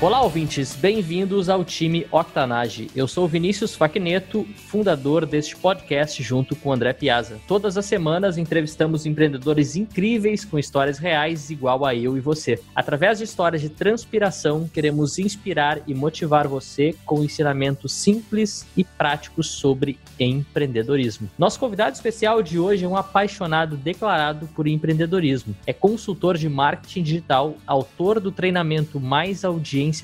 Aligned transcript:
Olá, 0.00 0.22
ouvintes, 0.22 0.76
bem-vindos 0.76 1.48
ao 1.48 1.64
time 1.64 2.06
Octanage. 2.12 2.88
Eu 2.94 3.08
sou 3.08 3.26
Vinícius 3.26 3.74
Facneto, 3.74 4.46
fundador 4.54 5.26
deste 5.26 5.56
podcast 5.56 6.22
junto 6.22 6.54
com 6.54 6.72
André 6.72 6.92
Piazza. 6.92 7.40
Todas 7.48 7.76
as 7.76 7.84
semanas 7.84 8.38
entrevistamos 8.38 9.06
empreendedores 9.06 9.74
incríveis 9.74 10.44
com 10.44 10.56
histórias 10.56 10.98
reais 10.98 11.50
igual 11.50 11.84
a 11.84 11.96
eu 11.96 12.16
e 12.16 12.20
você. 12.20 12.60
Através 12.76 13.18
de 13.18 13.24
histórias 13.24 13.60
de 13.60 13.70
transpiração, 13.70 14.70
queremos 14.72 15.18
inspirar 15.18 15.80
e 15.84 15.92
motivar 15.96 16.46
você 16.46 16.94
com 17.04 17.24
ensinamentos 17.24 17.92
simples 17.92 18.64
e 18.76 18.84
práticos 18.84 19.48
sobre 19.48 19.98
empreendedorismo. 20.16 21.28
Nosso 21.36 21.58
convidado 21.58 21.96
especial 21.96 22.40
de 22.40 22.56
hoje 22.56 22.84
é 22.84 22.88
um 22.88 22.96
apaixonado 22.96 23.76
declarado 23.76 24.46
por 24.54 24.68
empreendedorismo. 24.68 25.56
É 25.66 25.72
consultor 25.72 26.38
de 26.38 26.48
marketing 26.48 27.02
digital, 27.02 27.56
autor 27.66 28.20
do 28.20 28.30
treinamento 28.30 29.00
Mais 29.00 29.44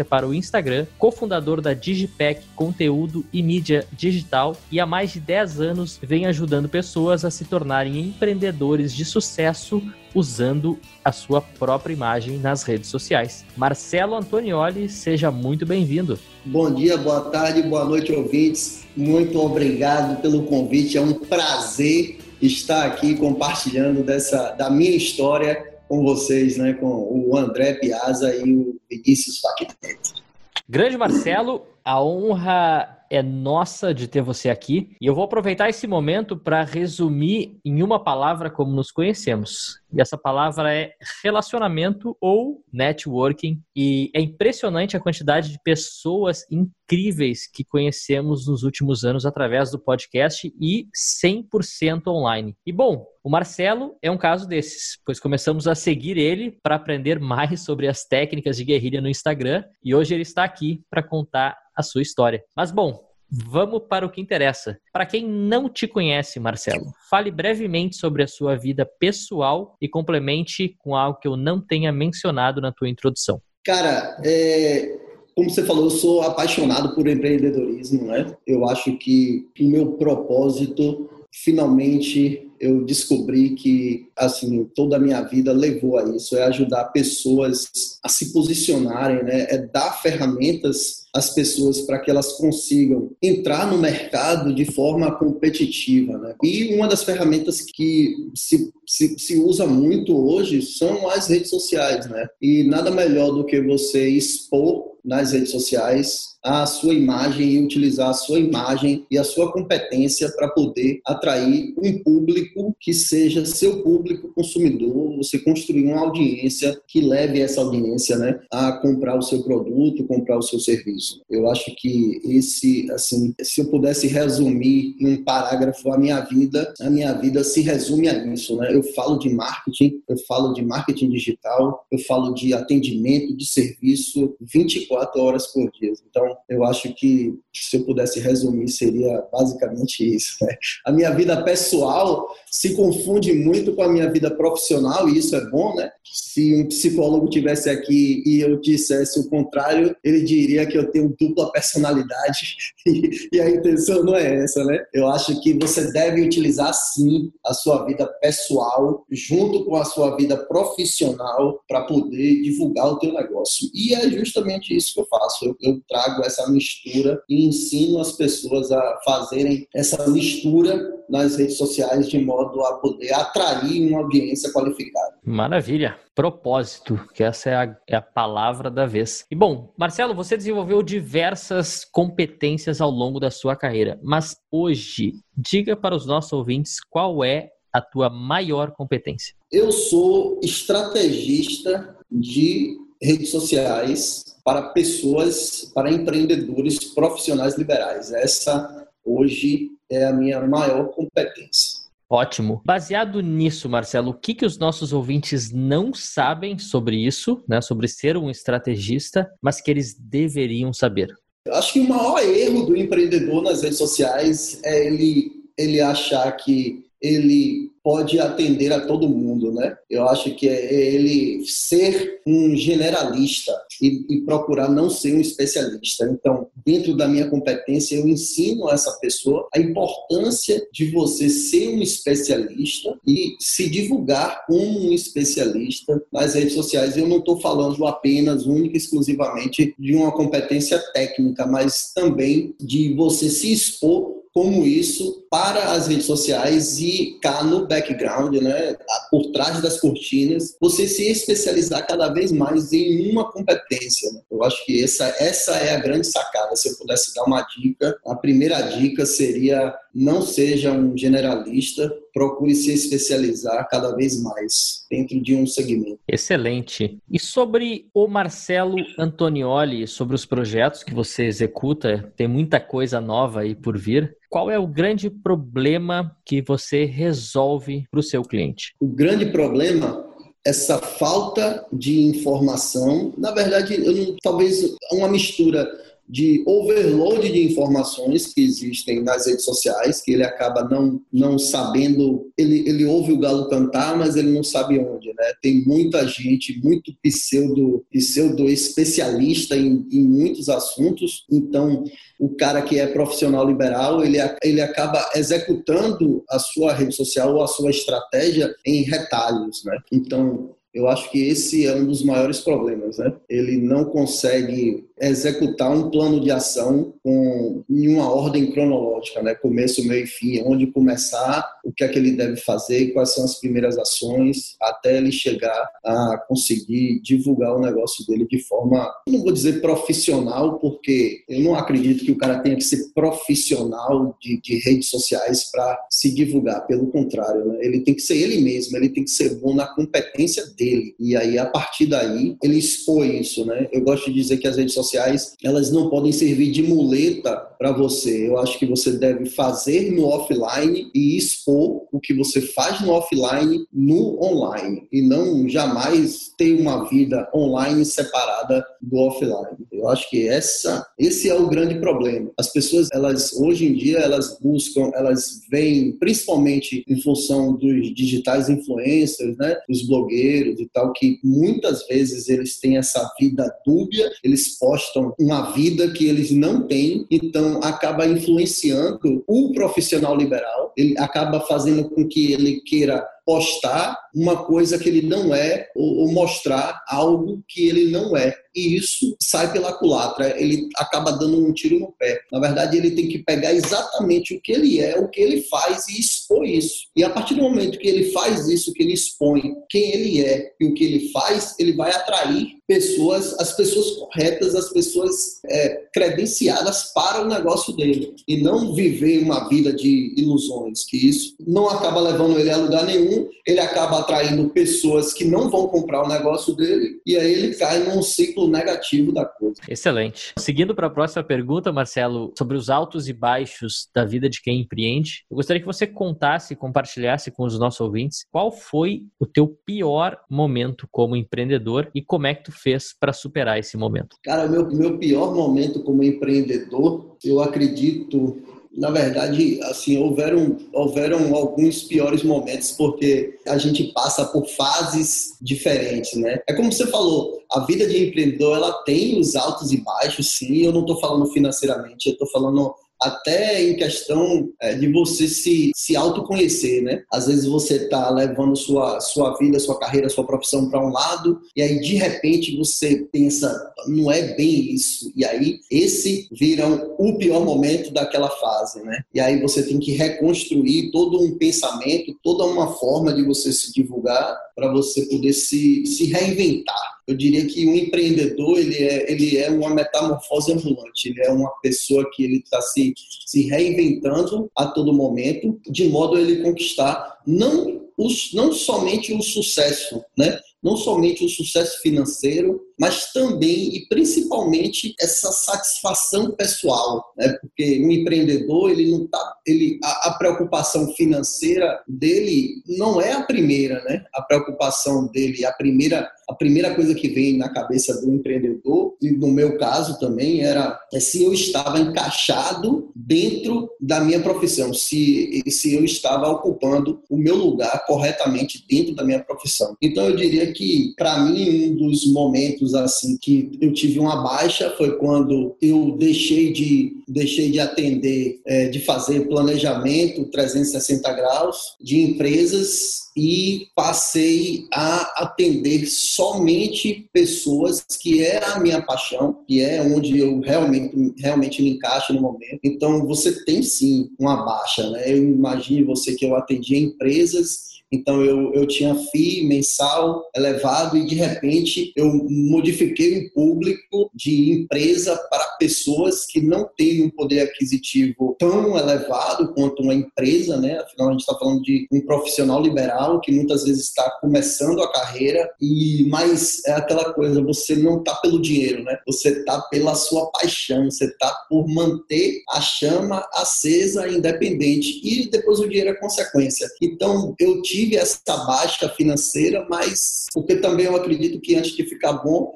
Para 0.08 0.26
o 0.26 0.34
Instagram, 0.34 0.86
cofundador 0.98 1.60
da 1.60 1.74
Digipack 1.74 2.42
Conteúdo 2.54 3.24
e 3.32 3.42
Mídia 3.42 3.86
Digital 3.92 4.56
e 4.70 4.80
há 4.80 4.86
mais 4.86 5.12
de 5.12 5.20
10 5.20 5.60
anos 5.60 5.98
vem 6.02 6.26
ajudando 6.26 6.68
pessoas 6.68 7.24
a 7.24 7.30
se 7.30 7.44
tornarem 7.44 8.00
empreendedores 8.00 8.94
de 8.94 9.04
sucesso 9.04 9.82
usando 10.14 10.78
a 11.04 11.10
sua 11.10 11.40
própria 11.40 11.92
imagem 11.92 12.38
nas 12.38 12.62
redes 12.62 12.88
sociais. 12.88 13.44
Marcelo 13.56 14.14
Antonioli, 14.14 14.88
seja 14.88 15.30
muito 15.30 15.66
bem-vindo. 15.66 16.18
Bom 16.44 16.72
dia, 16.72 16.96
boa 16.96 17.22
tarde, 17.22 17.62
boa 17.62 17.84
noite, 17.84 18.12
ouvintes. 18.12 18.84
Muito 18.96 19.38
obrigado 19.40 20.20
pelo 20.22 20.44
convite. 20.44 20.96
É 20.96 21.00
um 21.00 21.14
prazer 21.14 22.18
estar 22.40 22.86
aqui 22.86 23.16
compartilhando 23.16 24.02
dessa 24.02 24.52
da 24.52 24.70
minha 24.70 24.96
história 24.96 25.73
com 25.94 26.02
vocês, 26.02 26.56
né, 26.56 26.72
com 26.72 26.88
o 26.88 27.36
André 27.36 27.74
Piazza 27.74 28.34
e 28.34 28.52
o 28.52 28.80
Vinícius 28.90 29.38
Facnetti. 29.38 30.24
Grande 30.68 30.96
Marcelo, 30.96 31.66
a 31.84 32.02
honra 32.02 33.06
é 33.08 33.22
nossa 33.22 33.94
de 33.94 34.08
ter 34.08 34.20
você 34.22 34.50
aqui 34.50 34.96
e 35.00 35.06
eu 35.06 35.14
vou 35.14 35.24
aproveitar 35.24 35.68
esse 35.68 35.86
momento 35.86 36.36
para 36.36 36.64
resumir 36.64 37.60
em 37.64 37.80
uma 37.80 38.02
palavra 38.02 38.50
como 38.50 38.72
nos 38.72 38.90
conhecemos. 38.90 39.80
E 39.96 40.00
essa 40.00 40.18
palavra 40.18 40.74
é 40.74 40.92
relacionamento 41.22 42.16
ou 42.20 42.62
networking. 42.72 43.60
E 43.74 44.10
é 44.14 44.20
impressionante 44.20 44.96
a 44.96 45.00
quantidade 45.00 45.50
de 45.50 45.58
pessoas 45.62 46.44
incríveis 46.50 47.46
que 47.46 47.64
conhecemos 47.64 48.46
nos 48.46 48.62
últimos 48.62 49.04
anos 49.04 49.24
através 49.24 49.70
do 49.70 49.78
podcast 49.78 50.52
e 50.60 50.88
100% 51.24 52.08
online. 52.08 52.56
E 52.66 52.72
bom, 52.72 53.06
o 53.22 53.30
Marcelo 53.30 53.96
é 54.02 54.10
um 54.10 54.18
caso 54.18 54.46
desses, 54.46 54.98
pois 55.04 55.18
começamos 55.18 55.66
a 55.66 55.74
seguir 55.74 56.18
ele 56.18 56.58
para 56.62 56.74
aprender 56.74 57.18
mais 57.18 57.64
sobre 57.64 57.88
as 57.88 58.04
técnicas 58.04 58.56
de 58.56 58.64
guerrilha 58.64 59.00
no 59.00 59.08
Instagram 59.08 59.64
e 59.82 59.94
hoje 59.94 60.12
ele 60.12 60.22
está 60.22 60.44
aqui 60.44 60.82
para 60.90 61.02
contar 61.02 61.56
a 61.76 61.82
sua 61.82 62.02
história. 62.02 62.42
Mas 62.56 62.70
bom, 62.70 63.13
Vamos 63.46 63.82
para 63.88 64.06
o 64.06 64.10
que 64.10 64.20
interessa. 64.20 64.78
Para 64.92 65.06
quem 65.06 65.26
não 65.26 65.68
te 65.68 65.88
conhece, 65.88 66.38
Marcelo, 66.38 66.92
fale 67.10 67.30
brevemente 67.30 67.96
sobre 67.96 68.22
a 68.22 68.28
sua 68.28 68.54
vida 68.54 68.88
pessoal 68.98 69.76
e 69.80 69.88
complemente 69.88 70.76
com 70.78 70.94
algo 70.94 71.18
que 71.18 71.26
eu 71.26 71.36
não 71.36 71.60
tenha 71.60 71.90
mencionado 71.90 72.60
na 72.60 72.70
tua 72.70 72.88
introdução. 72.88 73.40
Cara, 73.64 74.20
é, 74.24 74.98
como 75.34 75.50
você 75.50 75.64
falou, 75.64 75.84
eu 75.84 75.90
sou 75.90 76.22
apaixonado 76.22 76.94
por 76.94 77.08
empreendedorismo, 77.08 78.06
né? 78.06 78.36
Eu 78.46 78.68
acho 78.68 78.96
que 78.98 79.48
o 79.58 79.64
meu 79.64 79.92
propósito 79.92 81.10
finalmente 81.32 82.48
eu 82.64 82.82
descobri 82.82 83.50
que 83.50 84.06
assim 84.16 84.64
toda 84.74 84.96
a 84.96 84.98
minha 84.98 85.20
vida 85.20 85.52
levou 85.52 85.98
a 85.98 86.16
isso 86.16 86.34
é 86.34 86.44
ajudar 86.44 86.84
pessoas 86.84 87.68
a 88.02 88.08
se 88.08 88.32
posicionarem 88.32 89.22
né? 89.22 89.46
É 89.50 89.58
dar 89.58 89.92
ferramentas 90.00 91.04
às 91.14 91.30
pessoas 91.30 91.82
para 91.82 91.98
que 91.98 92.10
elas 92.10 92.32
consigam 92.32 93.10
entrar 93.22 93.70
no 93.70 93.76
mercado 93.76 94.54
de 94.54 94.64
forma 94.64 95.14
competitiva 95.14 96.16
né? 96.16 96.34
E 96.42 96.74
uma 96.74 96.88
das 96.88 97.04
ferramentas 97.04 97.60
que 97.60 98.14
se, 98.34 98.72
se, 98.86 99.18
se 99.18 99.38
usa 99.38 99.66
muito 99.66 100.16
hoje 100.16 100.62
são 100.62 101.08
as 101.10 101.28
redes 101.28 101.50
sociais 101.50 102.08
né? 102.08 102.26
E 102.40 102.64
nada 102.64 102.90
melhor 102.90 103.30
do 103.30 103.44
que 103.44 103.60
você 103.60 104.08
expor 104.08 104.94
nas 105.04 105.32
redes 105.32 105.50
sociais 105.50 106.33
a 106.44 106.66
sua 106.66 106.92
imagem 106.92 107.52
e 107.52 107.64
utilizar 107.64 108.10
a 108.10 108.14
sua 108.14 108.38
imagem 108.38 109.06
e 109.10 109.16
a 109.16 109.24
sua 109.24 109.50
competência 109.50 110.30
para 110.36 110.48
poder 110.48 111.00
atrair 111.06 111.74
um 111.82 111.98
público 112.02 112.76
que 112.78 112.92
seja 112.92 113.46
seu 113.46 113.82
público 113.82 114.28
consumidor, 114.34 115.16
você 115.16 115.38
construir 115.38 115.86
uma 115.86 116.00
audiência 116.00 116.78
que 116.86 117.00
leve 117.00 117.40
essa 117.40 117.62
audiência, 117.62 118.18
né, 118.18 118.38
a 118.52 118.72
comprar 118.72 119.16
o 119.16 119.22
seu 119.22 119.42
produto, 119.42 120.04
comprar 120.04 120.36
o 120.36 120.42
seu 120.42 120.60
serviço. 120.60 121.22
Eu 121.30 121.50
acho 121.50 121.74
que 121.76 122.20
esse, 122.24 122.90
assim, 122.92 123.34
se 123.40 123.62
eu 123.62 123.70
pudesse 123.70 124.06
resumir 124.06 124.96
em 125.00 125.14
um 125.14 125.24
parágrafo 125.24 125.90
a 125.92 125.98
minha 125.98 126.20
vida, 126.20 126.74
a 126.80 126.90
minha 126.90 127.12
vida 127.14 127.42
se 127.42 127.62
resume 127.62 128.08
a 128.08 128.26
isso, 128.26 128.56
né? 128.56 128.74
Eu 128.74 128.82
falo 128.94 129.18
de 129.18 129.30
marketing, 129.30 130.02
eu 130.08 130.18
falo 130.26 130.52
de 130.52 130.62
marketing 130.62 131.08
digital, 131.08 131.86
eu 131.90 131.98
falo 132.00 132.34
de 132.34 132.52
atendimento, 132.52 133.36
de 133.36 133.46
serviço 133.46 134.36
24 134.40 135.20
horas 135.20 135.46
por 135.46 135.70
dia. 135.70 135.92
Então, 136.08 136.33
eu 136.48 136.64
acho 136.64 136.92
que 136.94 137.34
se 137.52 137.76
eu 137.76 137.84
pudesse 137.84 138.20
resumir 138.20 138.68
seria 138.68 139.22
basicamente 139.32 140.04
isso. 140.04 140.36
Né? 140.44 140.56
A 140.84 140.92
minha 140.92 141.10
vida 141.10 141.42
pessoal 141.42 142.26
se 142.50 142.74
confunde 142.74 143.32
muito 143.32 143.74
com 143.74 143.82
a 143.82 143.88
minha 143.88 144.10
vida 144.10 144.30
profissional 144.30 145.08
e 145.08 145.18
isso 145.18 145.34
é 145.34 145.50
bom, 145.50 145.74
né? 145.74 145.90
Se 146.04 146.54
um 146.54 146.68
psicólogo 146.68 147.28
tivesse 147.28 147.68
aqui 147.68 148.22
e 148.24 148.40
eu 148.40 148.60
dissesse 148.60 149.18
o 149.18 149.28
contrário, 149.28 149.96
ele 150.04 150.22
diria 150.22 150.66
que 150.66 150.78
eu 150.78 150.90
tenho 150.90 151.14
dupla 151.18 151.50
personalidade 151.50 152.56
e, 153.32 153.40
a 153.40 153.50
intenção 153.50 154.04
não 154.04 154.14
é 154.14 154.44
essa, 154.44 154.64
né? 154.64 154.84
Eu 154.92 155.08
acho 155.08 155.40
que 155.40 155.54
você 155.54 155.90
deve 155.92 156.22
utilizar 156.22 156.72
sim 156.72 157.32
a 157.44 157.52
sua 157.52 157.84
vida 157.84 158.06
pessoal 158.20 159.04
junto 159.10 159.64
com 159.64 159.76
a 159.76 159.84
sua 159.84 160.16
vida 160.16 160.36
profissional 160.36 161.60
para 161.68 161.82
poder 161.82 162.42
divulgar 162.42 162.86
o 162.86 162.98
teu 162.98 163.12
negócio. 163.12 163.68
E 163.74 163.94
é 163.94 164.08
justamente 164.10 164.76
isso 164.76 164.94
que 164.94 165.00
eu 165.00 165.06
faço. 165.06 165.44
Eu, 165.44 165.56
eu 165.60 165.80
trago 165.88 166.23
essa 166.24 166.50
mistura 166.50 167.22
e 167.28 167.46
ensino 167.46 168.00
as 168.00 168.12
pessoas 168.12 168.70
a 168.70 169.00
fazerem 169.04 169.66
essa 169.74 170.08
mistura 170.08 170.92
nas 171.08 171.36
redes 171.36 171.56
sociais 171.56 172.08
de 172.08 172.18
modo 172.18 172.60
a 172.62 172.74
poder 172.78 173.12
atrair 173.12 173.88
uma 173.88 174.00
audiência 174.00 174.52
qualificada. 174.52 175.14
Maravilha. 175.24 175.98
Propósito, 176.14 176.98
que 177.12 177.24
essa 177.24 177.50
é 177.50 177.56
a, 177.56 177.76
é 177.88 177.96
a 177.96 178.02
palavra 178.02 178.70
da 178.70 178.86
vez. 178.86 179.24
E 179.30 179.34
bom, 179.34 179.72
Marcelo, 179.76 180.14
você 180.14 180.36
desenvolveu 180.36 180.82
diversas 180.82 181.84
competências 181.84 182.80
ao 182.80 182.90
longo 182.90 183.18
da 183.18 183.30
sua 183.30 183.56
carreira, 183.56 183.98
mas 184.02 184.36
hoje, 184.50 185.14
diga 185.36 185.76
para 185.76 185.94
os 185.94 186.06
nossos 186.06 186.32
ouvintes 186.32 186.78
qual 186.88 187.24
é 187.24 187.50
a 187.72 187.80
tua 187.80 188.08
maior 188.08 188.70
competência. 188.70 189.34
Eu 189.50 189.72
sou 189.72 190.38
estrategista 190.40 191.96
de 192.08 192.76
redes 193.04 193.30
sociais 193.30 194.24
para 194.42 194.70
pessoas, 194.70 195.70
para 195.74 195.92
empreendedores 195.92 196.92
profissionais 196.94 197.56
liberais. 197.56 198.12
Essa 198.12 198.86
hoje 199.04 199.70
é 199.90 200.06
a 200.06 200.12
minha 200.12 200.40
maior 200.40 200.88
competência. 200.88 201.84
Ótimo. 202.08 202.62
Baseado 202.64 203.20
nisso, 203.20 203.68
Marcelo, 203.68 204.10
o 204.10 204.14
que, 204.14 204.34
que 204.34 204.44
os 204.44 204.58
nossos 204.58 204.92
ouvintes 204.92 205.52
não 205.52 205.92
sabem 205.92 206.58
sobre 206.58 206.96
isso, 206.96 207.42
né, 207.48 207.60
sobre 207.60 207.88
ser 207.88 208.16
um 208.16 208.30
estrategista, 208.30 209.30
mas 209.42 209.60
que 209.60 209.70
eles 209.70 209.96
deveriam 209.98 210.72
saber? 210.72 211.14
Acho 211.48 211.74
que 211.74 211.80
o 211.80 211.88
maior 211.88 212.18
erro 212.22 212.66
do 212.66 212.76
empreendedor 212.76 213.42
nas 213.42 213.62
redes 213.62 213.78
sociais 213.78 214.60
é 214.64 214.86
ele, 214.86 215.32
ele 215.58 215.80
achar 215.80 216.30
que 216.32 216.84
ele 217.02 217.73
pode 217.84 218.18
atender 218.18 218.72
a 218.72 218.86
todo 218.86 219.06
mundo, 219.06 219.52
né? 219.52 219.76
Eu 219.90 220.08
acho 220.08 220.34
que 220.34 220.48
é 220.48 220.94
ele 220.94 221.44
ser 221.44 222.22
um 222.26 222.56
generalista 222.56 223.52
e, 223.82 224.06
e, 224.08 224.20
procurar 224.22 224.70
não 224.70 224.88
ser 224.88 225.14
um 225.14 225.20
especialista. 225.20 226.06
Então, 226.06 226.48
dentro 226.64 226.96
da 226.96 227.06
minha 227.06 227.28
competência, 227.28 227.96
eu 227.96 228.08
ensino 228.08 228.68
a 228.68 228.72
essa 228.72 228.90
pessoa 229.00 229.46
a 229.54 229.60
importância 229.60 230.66
de 230.72 230.90
você 230.90 231.28
ser 231.28 231.68
um 231.68 231.82
especialista 231.82 232.98
e 233.06 233.34
se 233.38 233.68
divulgar 233.68 234.46
como 234.46 234.88
um 234.88 234.92
especialista 234.92 236.02
nas 236.10 236.34
redes 236.34 236.54
sociais. 236.54 236.96
Eu 236.96 237.06
não 237.06 237.18
estou 237.18 237.38
falando 237.38 237.84
apenas, 237.86 238.46
única 238.46 238.76
e 238.76 238.78
exclusivamente 238.78 239.74
de 239.78 239.94
uma 239.94 240.10
competência 240.10 240.78
técnica, 240.94 241.46
mas 241.46 241.92
também 241.94 242.54
de 242.58 242.94
você 242.94 243.28
se 243.28 243.52
expor 243.52 244.23
como 244.34 244.66
isso 244.66 245.24
para 245.30 245.72
as 245.72 245.86
redes 245.86 246.06
sociais 246.06 246.80
e 246.80 247.20
cá 247.22 247.44
no 247.44 247.68
background, 247.68 248.34
né, 248.34 248.76
por 249.08 249.30
trás 249.30 249.62
das 249.62 249.80
cortinas, 249.80 250.56
você 250.60 250.88
se 250.88 251.08
especializar 251.08 251.86
cada 251.86 252.12
vez 252.12 252.32
mais 252.32 252.72
em 252.72 253.12
uma 253.12 253.30
competência. 253.30 254.12
Né? 254.12 254.20
Eu 254.28 254.42
acho 254.42 254.66
que 254.66 254.82
essa, 254.82 255.06
essa 255.20 255.52
é 255.52 255.76
a 255.76 255.78
grande 255.78 256.08
sacada. 256.08 256.56
Se 256.56 256.68
eu 256.68 256.76
pudesse 256.76 257.14
dar 257.14 257.22
uma 257.24 257.42
dica, 257.42 257.96
a 258.04 258.16
primeira 258.16 258.60
dica 258.60 259.06
seria 259.06 259.72
não 259.94 260.20
seja 260.20 260.72
um 260.72 260.98
generalista, 260.98 261.94
procure 262.14 262.54
se 262.54 262.72
especializar 262.72 263.68
cada 263.68 263.94
vez 263.94 264.22
mais 264.22 264.86
dentro 264.88 265.20
de 265.20 265.34
um 265.34 265.46
segmento. 265.46 265.98
Excelente. 266.06 266.98
E 267.10 267.18
sobre 267.18 267.88
o 267.92 268.06
Marcelo 268.06 268.76
Antonioli, 268.96 269.88
sobre 269.88 270.14
os 270.14 270.24
projetos 270.24 270.84
que 270.84 270.94
você 270.94 271.24
executa, 271.24 272.12
tem 272.16 272.28
muita 272.28 272.60
coisa 272.60 273.00
nova 273.00 273.40
aí 273.40 273.56
por 273.56 273.76
vir. 273.76 274.16
Qual 274.30 274.48
é 274.48 274.58
o 274.58 274.66
grande 274.66 275.10
problema 275.10 276.16
que 276.24 276.40
você 276.40 276.84
resolve 276.84 277.84
para 277.90 278.00
o 278.00 278.02
seu 278.02 278.22
cliente? 278.22 278.74
O 278.80 278.86
grande 278.86 279.26
problema 279.26 280.04
essa 280.44 280.78
falta 280.78 281.64
de 281.72 282.02
informação, 282.02 283.14
na 283.16 283.30
verdade, 283.30 283.74
eu, 283.82 284.14
talvez 284.22 284.76
uma 284.92 285.08
mistura 285.08 285.66
de 286.08 286.42
overload 286.46 287.30
de 287.30 287.44
informações 287.44 288.32
que 288.32 288.42
existem 288.42 289.02
nas 289.02 289.26
redes 289.26 289.44
sociais, 289.44 290.02
que 290.02 290.12
ele 290.12 290.22
acaba 290.22 290.64
não, 290.64 291.00
não 291.12 291.38
sabendo, 291.38 292.30
ele, 292.36 292.68
ele 292.68 292.84
ouve 292.84 293.12
o 293.12 293.18
galo 293.18 293.48
cantar, 293.48 293.96
mas 293.96 294.14
ele 294.14 294.30
não 294.30 294.42
sabe 294.42 294.78
onde, 294.78 295.08
né? 295.08 295.32
Tem 295.40 295.64
muita 295.64 296.06
gente, 296.06 296.60
muito 296.62 296.94
pseudo, 297.02 297.84
pseudo 297.90 298.48
especialista 298.48 299.56
em, 299.56 299.86
em 299.90 300.04
muitos 300.04 300.48
assuntos, 300.48 301.24
então 301.30 301.84
o 302.18 302.36
cara 302.36 302.62
que 302.62 302.78
é 302.78 302.86
profissional 302.86 303.46
liberal, 303.46 304.04
ele, 304.04 304.18
ele 304.42 304.60
acaba 304.60 305.10
executando 305.14 306.24
a 306.30 306.38
sua 306.38 306.72
rede 306.72 306.94
social 306.94 307.34
ou 307.34 307.42
a 307.42 307.46
sua 307.46 307.70
estratégia 307.70 308.54
em 308.64 308.82
retalhos, 308.82 309.64
né? 309.64 309.76
Então, 309.90 310.54
eu 310.74 310.88
acho 310.88 311.10
que 311.10 311.28
esse 311.28 311.66
é 311.66 311.74
um 311.74 311.86
dos 311.86 312.02
maiores 312.02 312.40
problemas, 312.40 312.98
né? 312.98 313.14
Ele 313.28 313.56
não 313.58 313.84
consegue 313.84 314.84
executar 315.00 315.70
um 315.70 315.90
plano 315.90 316.20
de 316.20 316.30
ação 316.30 316.94
com 317.02 317.62
em 317.68 317.88
uma 317.88 318.12
ordem 318.12 318.50
cronológica, 318.50 319.22
né? 319.22 319.34
Começo, 319.34 319.86
meio 319.86 320.04
e 320.04 320.06
fim, 320.06 320.42
onde 320.44 320.66
começar, 320.66 321.48
o 321.64 321.72
que 321.72 321.84
é 321.84 321.88
que 321.88 321.98
ele 321.98 322.12
deve 322.12 322.36
fazer, 322.36 322.92
quais 322.92 323.14
são 323.14 323.24
as 323.24 323.38
primeiras 323.38 323.78
ações, 323.78 324.56
até 324.60 324.96
ele 324.96 325.12
chegar 325.12 325.68
a 325.84 326.18
conseguir 326.28 327.00
divulgar 327.02 327.54
o 327.56 327.60
negócio 327.60 328.06
dele 328.06 328.26
de 328.28 328.38
forma, 328.40 328.92
não 329.08 329.22
vou 329.22 329.32
dizer 329.32 329.60
profissional, 329.60 330.58
porque 330.58 331.24
eu 331.28 331.40
não 331.40 331.54
acredito 331.54 332.04
que 332.04 332.12
o 332.12 332.18
cara 332.18 332.40
tenha 332.40 332.56
que 332.56 332.64
ser 332.64 332.92
profissional 332.94 334.16
de, 334.20 334.40
de 334.40 334.58
redes 334.58 334.88
sociais 334.88 335.50
para 335.50 335.86
se 335.90 336.12
divulgar. 336.14 336.66
Pelo 336.66 336.88
contrário, 336.88 337.44
né? 337.44 337.58
ele 337.60 337.80
tem 337.80 337.94
que 337.94 338.02
ser 338.02 338.16
ele 338.16 338.40
mesmo, 338.40 338.76
ele 338.76 338.88
tem 338.88 339.04
que 339.04 339.10
ser 339.10 339.34
bom 339.40 339.54
na 339.54 339.66
competência 339.66 340.44
dele. 340.56 340.63
E 340.98 341.16
aí, 341.16 341.38
a 341.38 341.46
partir 341.46 341.86
daí, 341.86 342.36
ele 342.42 342.58
expõe 342.58 343.20
isso, 343.20 343.44
né? 343.44 343.68
Eu 343.72 343.82
gosto 343.82 344.06
de 344.06 344.20
dizer 344.20 344.38
que 344.38 344.48
as 344.48 344.56
redes 344.56 344.74
sociais, 344.74 345.34
elas 345.42 345.70
não 345.70 345.90
podem 345.90 346.12
servir 346.12 346.50
de 346.50 346.62
muleta 346.62 347.36
para 347.58 347.72
você. 347.72 348.28
Eu 348.28 348.38
acho 348.38 348.58
que 348.58 348.66
você 348.66 348.92
deve 348.92 349.26
fazer 349.26 349.90
no 349.92 350.06
offline 350.06 350.90
e 350.94 351.16
expor 351.16 351.86
o 351.90 352.00
que 352.00 352.12
você 352.12 352.40
faz 352.40 352.80
no 352.80 352.92
offline 352.92 353.64
no 353.72 354.22
online 354.22 354.86
e 354.92 355.00
não 355.00 355.48
jamais 355.48 356.32
ter 356.36 356.52
uma 356.60 356.88
vida 356.88 357.28
online 357.34 357.84
separada 357.84 358.64
do 358.82 358.98
offline. 358.98 359.66
Eu 359.72 359.88
acho 359.88 360.08
que 360.10 360.28
essa 360.28 360.84
esse 360.98 361.28
é 361.28 361.34
o 361.34 361.48
grande 361.48 361.76
problema. 361.76 362.30
As 362.38 362.52
pessoas 362.52 362.88
elas 362.92 363.32
hoje 363.32 363.66
em 363.66 363.74
dia 363.74 363.98
elas 363.98 364.38
buscam, 364.40 364.90
elas 364.94 365.40
vêm 365.50 365.92
principalmente 365.92 366.84
em 366.88 367.00
função 367.00 367.54
dos 367.54 367.94
digitais 367.94 368.48
influencers, 368.48 369.36
né, 369.38 369.56
os 369.68 369.86
blogueiros 369.86 370.53
e 370.62 370.68
tal 370.68 370.92
que 370.92 371.18
muitas 371.22 371.86
vezes 371.86 372.28
eles 372.28 372.58
têm 372.58 372.76
essa 372.76 373.10
vida 373.18 373.52
dúbia, 373.64 374.10
eles 374.22 374.58
postam 374.58 375.14
uma 375.18 375.52
vida 375.52 375.90
que 375.90 376.06
eles 376.06 376.30
não 376.30 376.66
têm, 376.66 377.06
então 377.10 377.60
acaba 377.62 378.06
influenciando 378.06 379.24
o 379.26 379.52
profissional 379.52 380.16
liberal, 380.16 380.72
ele 380.76 380.96
acaba 380.98 381.40
fazendo 381.40 381.88
com 381.90 382.06
que 382.06 382.32
ele 382.32 382.60
queira 382.60 383.04
postar 383.24 383.98
uma 384.14 384.44
coisa 384.44 384.78
que 384.78 384.88
ele 384.88 385.02
não 385.02 385.34
é 385.34 385.66
ou, 385.74 386.00
ou, 386.00 386.12
mostrar 386.12 386.80
algo 386.88 387.42
que 387.48 387.66
ele 387.66 387.90
não 387.90 388.16
é. 388.16 388.34
E 388.54 388.76
isso 388.76 389.16
sai 389.20 389.52
pela 389.52 389.72
culatra, 389.72 390.40
ele 390.40 390.68
acaba 390.76 391.10
dando 391.10 391.44
um 391.44 391.52
tiro 391.52 391.80
no 391.80 391.92
pé. 391.98 392.20
Na 392.30 392.38
verdade, 392.38 392.76
ele 392.76 392.92
tem 392.92 393.08
que 393.08 393.18
pegar 393.18 393.52
exatamente 393.52 394.34
o 394.34 394.40
que 394.40 394.52
ele 394.52 394.80
é, 394.80 394.96
o 394.98 395.08
que 395.08 395.20
ele 395.20 395.42
faz 395.42 395.88
e 395.88 395.98
expor 395.98 396.44
isso. 396.44 396.86
E 396.94 397.02
a 397.02 397.10
partir 397.10 397.34
do 397.34 397.42
momento 397.42 397.78
que 397.78 397.88
ele 397.88 398.12
faz 398.12 398.46
isso, 398.48 398.72
que 398.72 398.82
ele 398.82 398.92
expõe 398.92 399.54
quem 399.68 399.92
ele 399.92 400.24
é 400.24 400.52
e 400.60 400.66
o 400.66 400.74
que 400.74 400.84
ele 400.84 401.10
faz, 401.10 401.54
ele 401.58 401.72
vai 401.72 401.90
atrair 401.90 402.54
pessoas, 402.66 403.38
as 403.38 403.52
pessoas 403.56 403.90
corretas, 403.90 404.54
as 404.54 404.70
pessoas 404.70 405.40
é, 405.46 405.84
credenciadas 405.92 406.92
para 406.92 407.22
o 407.22 407.28
negócio 407.28 407.74
dele. 407.76 408.14
E 408.26 408.42
não 408.42 408.74
viver 408.74 409.22
uma 409.22 409.48
vida 409.48 409.72
de 409.72 410.14
ilusões, 410.16 410.84
que 410.84 410.96
isso 410.96 411.34
não 411.46 411.68
acaba 411.68 412.00
levando 412.00 412.38
ele 412.38 412.50
a 412.50 412.56
lugar 412.56 412.84
nenhum, 412.84 413.28
ele 413.46 413.60
acaba 413.60 414.00
atraindo 414.00 414.48
pessoas 414.50 415.12
que 415.12 415.24
não 415.24 415.50
vão 415.50 415.68
comprar 415.68 416.02
o 416.02 416.08
negócio 416.08 416.54
dele, 416.54 417.00
e 417.06 417.16
aí 417.16 417.32
ele 417.32 417.54
cai 417.54 417.80
num 417.80 418.02
ciclo 418.02 418.48
negativo 418.48 419.12
da 419.12 419.24
coisa. 419.24 419.60
Excelente. 419.68 420.32
Seguindo 420.38 420.74
para 420.74 420.86
a 420.86 420.90
próxima 420.90 421.22
pergunta, 421.22 421.72
Marcelo, 421.72 422.32
sobre 422.36 422.56
os 422.56 422.70
altos 422.70 423.08
e 423.08 423.12
baixos 423.12 423.88
da 423.94 424.04
vida 424.04 424.28
de 424.28 424.40
quem 424.40 424.60
empreende, 424.60 425.24
eu 425.30 425.36
gostaria 425.36 425.60
que 425.60 425.66
você 425.66 425.86
contasse, 425.86 426.56
compartilhasse 426.56 427.30
com 427.30 427.44
os 427.44 427.58
nossos 427.58 427.80
ouvintes 427.80 428.24
qual 428.30 428.50
foi 428.50 429.02
o 429.18 429.26
teu 429.26 429.48
pior 429.66 430.18
momento 430.30 430.88
como 430.90 431.16
empreendedor 431.16 431.90
e 431.94 432.02
como 432.02 432.26
é 432.26 432.34
que 432.34 432.44
tu 432.44 432.52
fez 432.54 432.94
para 432.98 433.12
superar 433.12 433.58
esse 433.58 433.76
momento? 433.76 434.16
Cara, 434.22 434.46
meu, 434.46 434.66
meu 434.70 434.98
pior 434.98 435.34
momento 435.34 435.82
como 435.82 436.02
empreendedor, 436.02 437.16
eu 437.24 437.40
acredito 437.40 438.42
na 438.76 438.90
verdade, 438.90 439.60
assim, 439.64 439.96
houveram, 439.98 440.56
houveram 440.72 441.34
alguns 441.34 441.82
piores 441.84 442.22
momentos, 442.24 442.72
porque 442.72 443.38
a 443.46 443.56
gente 443.56 443.84
passa 443.92 444.24
por 444.24 444.46
fases 444.48 445.36
diferentes, 445.40 446.14
né? 446.14 446.40
É 446.46 446.52
como 446.52 446.72
você 446.72 446.86
falou, 446.88 447.40
a 447.52 447.60
vida 447.60 447.86
de 447.86 448.08
empreendedor, 448.08 448.56
ela 448.56 448.72
tem 448.84 449.18
os 449.18 449.36
altos 449.36 449.72
e 449.72 449.76
baixos, 449.76 450.36
sim, 450.36 450.64
eu 450.64 450.72
não 450.72 450.80
estou 450.80 451.00
falando 451.00 451.26
financeiramente, 451.26 452.06
eu 452.06 452.12
estou 452.14 452.28
falando 452.28 452.74
até 453.04 453.62
em 453.62 453.76
questão 453.76 454.48
é, 454.60 454.74
de 454.74 454.90
você 454.90 455.28
se, 455.28 455.70
se 455.74 455.94
autoconhecer, 455.96 456.82
né? 456.82 457.02
Às 457.12 457.26
vezes 457.26 457.44
você 457.44 457.76
está 457.76 458.10
levando 458.10 458.56
sua, 458.56 459.00
sua 459.00 459.36
vida, 459.36 459.58
sua 459.58 459.78
carreira, 459.78 460.08
sua 460.08 460.26
profissão 460.26 460.68
para 460.68 460.84
um 460.84 460.90
lado, 460.90 461.40
e 461.54 461.62
aí 461.62 461.80
de 461.80 461.96
repente 461.96 462.56
você 462.56 463.06
pensa, 463.12 463.72
não 463.86 464.10
é 464.10 464.34
bem 464.34 464.72
isso. 464.72 465.12
E 465.14 465.24
aí 465.24 465.60
esse 465.70 466.28
vira 466.32 466.66
o 466.98 467.16
pior 467.18 467.44
momento 467.44 467.92
daquela 467.92 468.30
fase, 468.30 468.82
né? 468.82 469.02
E 469.14 469.20
aí 469.20 469.40
você 469.40 469.62
tem 469.62 469.78
que 469.78 469.92
reconstruir 469.92 470.90
todo 470.90 471.22
um 471.22 471.36
pensamento, 471.36 472.16
toda 472.22 472.44
uma 472.44 472.72
forma 472.74 473.12
de 473.12 473.22
você 473.22 473.52
se 473.52 473.72
divulgar 473.72 474.36
para 474.54 474.72
você 474.72 475.02
poder 475.06 475.32
se, 475.32 475.84
se 475.86 476.06
reinventar 476.06 476.94
eu 477.06 477.14
diria 477.14 477.46
que 477.46 477.66
um 477.66 477.74
empreendedor 477.74 478.58
ele 478.58 478.76
é, 478.76 479.10
ele 479.10 479.36
é 479.36 479.50
uma 479.50 479.74
metamorfose 479.74 480.52
ambulante, 480.52 481.08
ele 481.08 481.22
é 481.22 481.30
uma 481.30 481.50
pessoa 481.62 482.08
que 482.12 482.24
ele 482.24 482.38
está 482.38 482.60
se, 482.60 482.94
se 483.26 483.48
reinventando 483.48 484.50
a 484.56 484.66
todo 484.66 484.92
momento, 484.92 485.60
de 485.70 485.88
modo 485.88 486.16
a 486.16 486.20
ele 486.20 486.42
conquistar 486.42 487.18
não, 487.26 487.82
os, 487.96 488.32
não 488.32 488.52
somente 488.52 489.12
o 489.12 489.22
sucesso, 489.22 490.02
né? 490.16 490.38
não 490.64 490.78
somente 490.78 491.22
o 491.22 491.28
sucesso 491.28 491.82
financeiro, 491.82 492.58
mas 492.78 493.12
também 493.12 493.76
e 493.76 493.86
principalmente 493.88 494.94
essa 495.00 495.30
satisfação 495.32 496.32
pessoal, 496.32 497.12
né? 497.16 497.28
Porque 497.40 497.84
um 497.84 497.90
empreendedor, 497.90 498.70
ele 498.70 498.90
não 498.90 499.06
tá, 499.06 499.36
ele 499.46 499.78
a, 499.82 500.08
a, 500.08 500.14
preocupação 500.18 500.92
financeira 500.94 501.80
dele 501.86 502.62
não 502.66 503.00
é 503.00 503.12
a 503.12 503.22
primeira, 503.22 503.82
né? 503.84 504.04
A 504.14 504.22
preocupação 504.22 505.06
dele, 505.08 505.44
a 505.44 505.52
primeira 505.52 506.08
a 506.28 506.34
primeira 506.34 506.74
coisa 506.74 506.94
que 506.94 507.08
vem 507.08 507.36
na 507.36 507.50
cabeça 507.50 508.00
do 508.00 508.10
empreendedor, 508.10 508.96
e 509.00 509.10
no 509.10 509.28
meu 509.28 509.58
caso 509.58 509.98
também 509.98 510.42
era 510.42 510.78
é 510.92 510.98
se 510.98 511.22
eu 511.22 511.34
estava 511.34 511.78
encaixado 511.78 512.90
dentro 512.96 513.68
da 513.78 514.00
minha 514.00 514.20
profissão, 514.20 514.72
se 514.72 515.42
se 515.48 515.74
eu 515.74 515.84
estava 515.84 516.28
ocupando 516.28 517.02
o 517.10 517.16
meu 517.16 517.36
lugar 517.36 517.84
corretamente 517.86 518.64
dentro 518.68 518.94
da 518.94 519.04
minha 519.04 519.22
profissão. 519.22 519.76
Então 519.80 520.06
eu 520.06 520.16
diria 520.16 520.52
que, 520.52 520.94
para 520.96 521.18
mim, 521.20 521.70
um 521.70 521.76
dos 521.76 522.06
momentos 522.12 522.63
assim 522.72 523.18
que 523.20 523.58
eu 523.60 523.72
tive 523.74 523.98
uma 523.98 524.22
baixa 524.22 524.72
foi 524.78 524.96
quando 524.96 525.56
eu 525.60 525.96
deixei 525.98 526.52
de, 526.52 527.02
deixei 527.08 527.50
de 527.50 527.58
atender, 527.58 528.40
é, 528.46 528.68
de 528.68 528.78
fazer 528.78 529.28
planejamento 529.28 530.24
360 530.30 531.12
graus 531.12 531.76
de 531.80 532.00
empresas 532.00 533.04
e 533.16 533.68
passei 533.74 534.66
a 534.72 535.22
atender 535.22 535.86
somente 535.86 537.08
pessoas 537.12 537.84
que 538.00 538.22
é 538.22 538.44
a 538.44 538.58
minha 538.58 538.82
paixão, 538.82 539.44
que 539.46 539.60
é 539.60 539.80
onde 539.82 540.18
eu 540.18 540.40
realmente, 540.40 541.14
realmente 541.18 541.62
me 541.62 541.70
encaixo 541.70 542.12
no 542.12 542.20
momento. 542.20 542.58
Então, 542.62 543.06
você 543.06 543.44
tem 543.44 543.62
sim 543.62 544.08
uma 544.18 544.44
baixa, 544.44 544.90
né? 544.90 545.12
Eu 545.12 545.18
imagino 545.18 545.86
você 545.86 546.14
que 546.14 546.24
eu 546.24 546.34
atendia 546.34 546.78
empresas 546.78 547.74
então 547.94 548.22
eu, 548.22 548.52
eu 548.54 548.66
tinha 548.66 548.94
FII 548.94 549.46
mensal 549.46 550.24
elevado 550.34 550.96
e 550.96 551.06
de 551.06 551.14
repente 551.14 551.92
eu 551.94 552.26
modifiquei 552.54 553.18
o 553.18 553.32
público 553.32 554.10
de 554.14 554.52
empresa 554.52 555.16
para 555.28 555.56
pessoas 555.58 556.24
que 556.26 556.40
não 556.40 556.68
têm 556.76 557.02
um 557.02 557.10
poder 557.10 557.40
aquisitivo 557.40 558.36
tão 558.38 558.76
elevado 558.76 559.52
quanto 559.54 559.82
uma 559.82 559.94
empresa, 559.94 560.56
né? 560.56 560.78
Afinal 560.78 561.08
a 561.08 561.12
gente 561.12 561.20
está 561.20 561.34
falando 561.34 561.62
de 561.62 561.86
um 561.92 562.00
profissional 562.00 562.62
liberal 562.62 563.20
que 563.20 563.32
muitas 563.32 563.64
vezes 563.64 563.88
está 563.88 564.08
começando 564.20 564.82
a 564.82 564.92
carreira 564.92 565.50
e 565.60 566.06
mas 566.08 566.64
é 566.66 566.72
aquela 566.72 567.12
coisa, 567.12 567.42
você 567.42 567.74
não 567.74 567.98
está 567.98 568.14
pelo 568.16 568.40
dinheiro, 568.40 568.84
né? 568.84 568.98
Você 569.06 569.30
está 569.30 569.60
pela 569.62 569.94
sua 569.94 570.30
paixão, 570.30 570.90
você 570.90 571.06
está 571.06 571.30
por 571.48 571.66
manter 571.68 572.42
a 572.50 572.60
chama 572.60 573.26
acesa, 573.32 574.08
independente 574.08 575.00
e 575.02 575.28
depois 575.28 575.58
o 575.58 575.68
dinheiro 575.68 575.90
é 575.90 575.94
consequência. 575.94 576.68
Então 576.80 577.34
eu 577.38 577.62
tive 577.62 577.96
essa 577.96 578.36
baixa 578.46 578.88
financeira, 578.90 579.66
mas 579.68 580.26
porque 580.32 580.56
também 580.56 580.86
eu 580.86 580.96
acredito 580.96 581.40
que 581.40 581.54
antes 581.54 581.72
de 581.72 581.84
ficar 581.84 582.12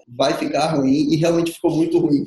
vai 0.09 0.35
ficar 0.35 0.75
ruim, 0.75 1.13
e 1.13 1.17
realmente 1.17 1.53
ficou 1.53 1.75
muito 1.75 1.99
ruim. 1.99 2.25